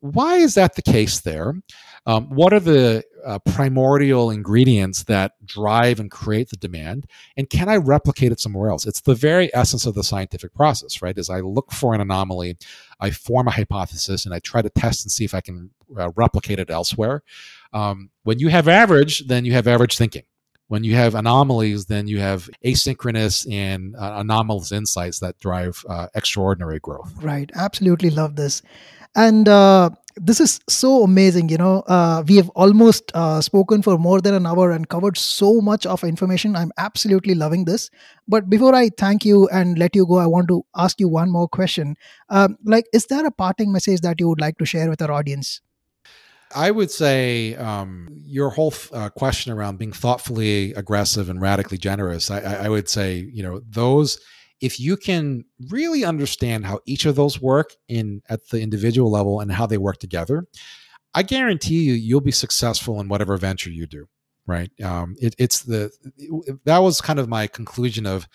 [0.00, 1.54] why is that the case there?
[2.06, 7.06] Um, what are the uh, primordial ingredients that drive and create the demand?
[7.36, 8.86] And can I replicate it somewhere else?
[8.86, 11.16] It's the very essence of the scientific process, right?
[11.16, 12.56] As I look for an anomaly,
[13.00, 16.10] I form a hypothesis and I try to test and see if I can uh,
[16.16, 17.22] replicate it elsewhere.
[17.72, 20.24] Um, when you have average, then you have average thinking.
[20.68, 26.06] When you have anomalies, then you have asynchronous and uh, anomalous insights that drive uh,
[26.14, 27.12] extraordinary growth.
[27.22, 27.50] Right.
[27.54, 28.62] Absolutely love this.
[29.14, 31.48] And uh, this is so amazing.
[31.48, 35.16] You know, uh, we have almost uh, spoken for more than an hour and covered
[35.16, 36.56] so much of information.
[36.56, 37.90] I'm absolutely loving this.
[38.28, 41.30] But before I thank you and let you go, I want to ask you one
[41.30, 41.96] more question.
[42.28, 45.12] Um, like, is there a parting message that you would like to share with our
[45.12, 45.60] audience?
[46.54, 52.30] I would say um, your whole uh, question around being thoughtfully aggressive and radically generous.
[52.30, 54.18] I, I would say, you know, those
[54.62, 59.40] if you can really understand how each of those work in at the individual level
[59.40, 60.46] and how they work together,
[61.12, 64.08] I guarantee you you'll be successful in whatever venture you do.
[64.46, 64.70] Right?
[64.82, 68.26] Um, it, it's the it, that was kind of my conclusion of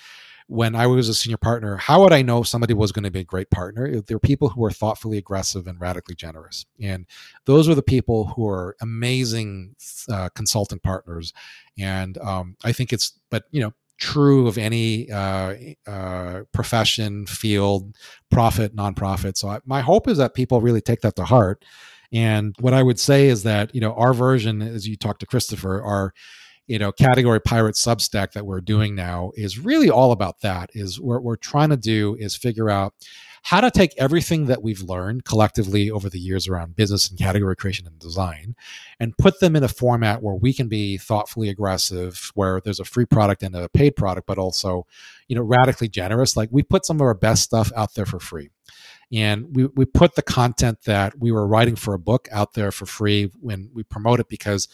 [0.48, 3.20] when I was a senior partner, how would I know somebody was going to be
[3.20, 4.00] a great partner?
[4.00, 6.66] There are people who are thoughtfully aggressive and radically generous.
[6.80, 7.06] And
[7.44, 9.76] those are the people who are amazing
[10.10, 11.34] uh, consultant partners.
[11.78, 15.56] And um, I think it's, but, you know, true of any uh,
[15.88, 17.96] uh, profession, field,
[18.30, 19.38] profit, nonprofit.
[19.38, 21.64] So I, my hope is that people really take that to heart.
[22.14, 25.26] And what I would say is that you know our version, as you talk to
[25.26, 26.14] Christopher, our
[26.68, 30.70] you know category pirate substack that we're doing now is really all about that.
[30.74, 32.94] Is what we're trying to do is figure out
[33.48, 37.56] how to take everything that we've learned collectively over the years around business and category
[37.56, 38.54] creation and design
[39.00, 42.84] and put them in a format where we can be thoughtfully aggressive where there's a
[42.84, 44.86] free product and a paid product but also
[45.30, 46.36] you know radically generous.
[46.36, 48.50] Like we put some of our best stuff out there for free.
[49.14, 52.74] And we, we put the content that we were writing for a book out there
[52.74, 54.68] for free when we promote it because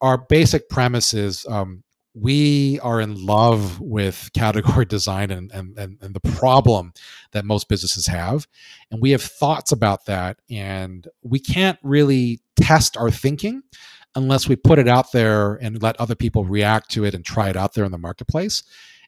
[0.00, 1.82] our basic premise is um,
[2.14, 6.92] we are in love with category design and, and, and, and, the problem
[7.32, 8.46] that most businesses have.
[8.90, 10.38] And we have thoughts about that.
[10.50, 13.62] And we can't really test our thinking
[14.14, 17.48] unless we put it out there and let other people react to it and try
[17.48, 18.62] it out there in the marketplace.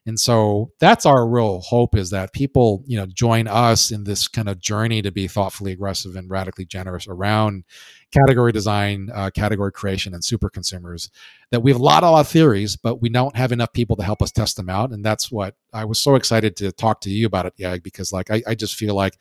[0.07, 4.27] And so that's our real hope is that people, you know, join us in this
[4.27, 7.63] kind of journey to be thoughtfully aggressive and radically generous around
[8.11, 11.09] category design, uh, category creation, and super consumers.
[11.49, 13.95] That we have a lot, a lot of theories, but we don't have enough people
[13.95, 14.91] to help us test them out.
[14.91, 18.13] And that's what I was so excited to talk to you about it, yeah, because
[18.13, 19.17] like I, I just feel like,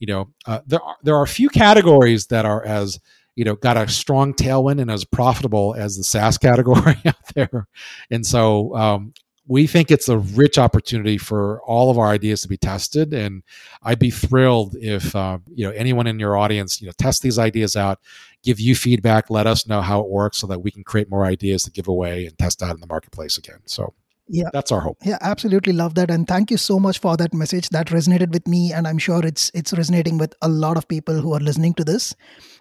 [0.00, 3.00] you know, uh, there are there are a few categories that are as
[3.36, 7.68] you know got a strong tailwind and as profitable as the SaaS category out there.
[8.10, 9.14] And so um,
[9.48, 13.12] we think it's a rich opportunity for all of our ideas to be tested.
[13.12, 13.42] And
[13.82, 17.38] i'd be thrilled if uh, you know anyone in your audience you know test these
[17.38, 18.00] ideas out
[18.42, 21.24] give you feedback let us know how it works so that we can create more
[21.24, 23.60] ideas to give away and test out in the marketplace again.
[23.64, 23.94] So
[24.28, 24.48] yeah.
[24.52, 24.98] that's our hope.
[25.04, 26.10] Yeah absolutely love that.
[26.10, 28.72] And thank you so much for that message that resonated with me.
[28.72, 31.84] And i'm sure it's it's resonating with a lot of people who are listening to
[31.84, 32.14] this.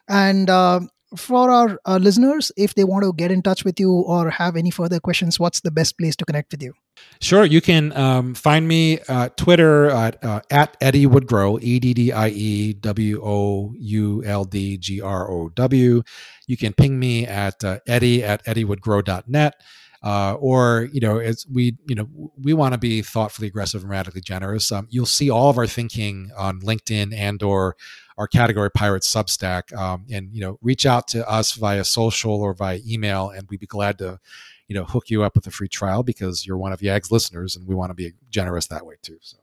[0.07, 0.81] And uh,
[1.15, 4.55] for our uh, listeners, if they want to get in touch with you or have
[4.55, 6.73] any further questions, what's the best place to connect with you?
[7.21, 7.45] Sure.
[7.45, 8.99] You can um, find me
[9.35, 14.23] Twitter at, uh, at Eddie Would Grow, E D D I E W O U
[14.25, 16.03] L D G R O W.
[16.47, 19.55] You can ping me at uh, Eddie at eddiewouldgrow.net.
[20.03, 22.07] Uh, or you know, as we you know,
[22.39, 24.71] we want to be thoughtfully aggressive and radically generous.
[24.71, 27.75] Um, you'll see all of our thinking on LinkedIn and or
[28.17, 32.53] our category pirates substack um, and you know reach out to us via social or
[32.53, 34.19] via email and we'd be glad to
[34.67, 37.55] you know hook you up with a free trial because you're one of yag's listeners
[37.55, 39.37] and we want to be generous that way too so.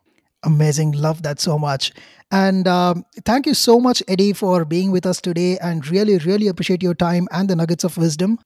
[0.44, 0.92] Amazing.
[0.92, 1.92] Love that so much.
[2.30, 6.48] And um, thank you so much eddie for being with us today and really really
[6.48, 8.38] appreciate your time and the nuggets of wisdom.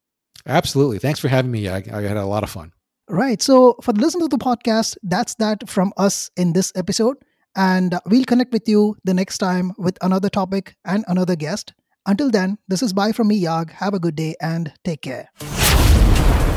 [0.46, 0.98] Absolutely.
[0.98, 2.72] Thanks for having me i, I had a lot of fun.
[3.08, 3.40] Right.
[3.40, 7.16] So for the listeners of the podcast that's that from us in this episode
[7.56, 11.72] and we'll connect with you the next time with another topic and another guest.
[12.06, 13.70] Until then, this is bye from me, Yag.
[13.72, 15.30] Have a good day and take care.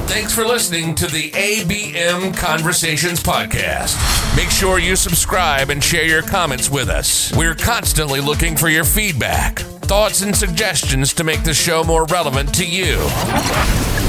[0.09, 3.95] Thanks for listening to the ABM Conversations Podcast.
[4.35, 7.31] Make sure you subscribe and share your comments with us.
[7.35, 12.53] We're constantly looking for your feedback, thoughts, and suggestions to make the show more relevant
[12.55, 14.08] to you.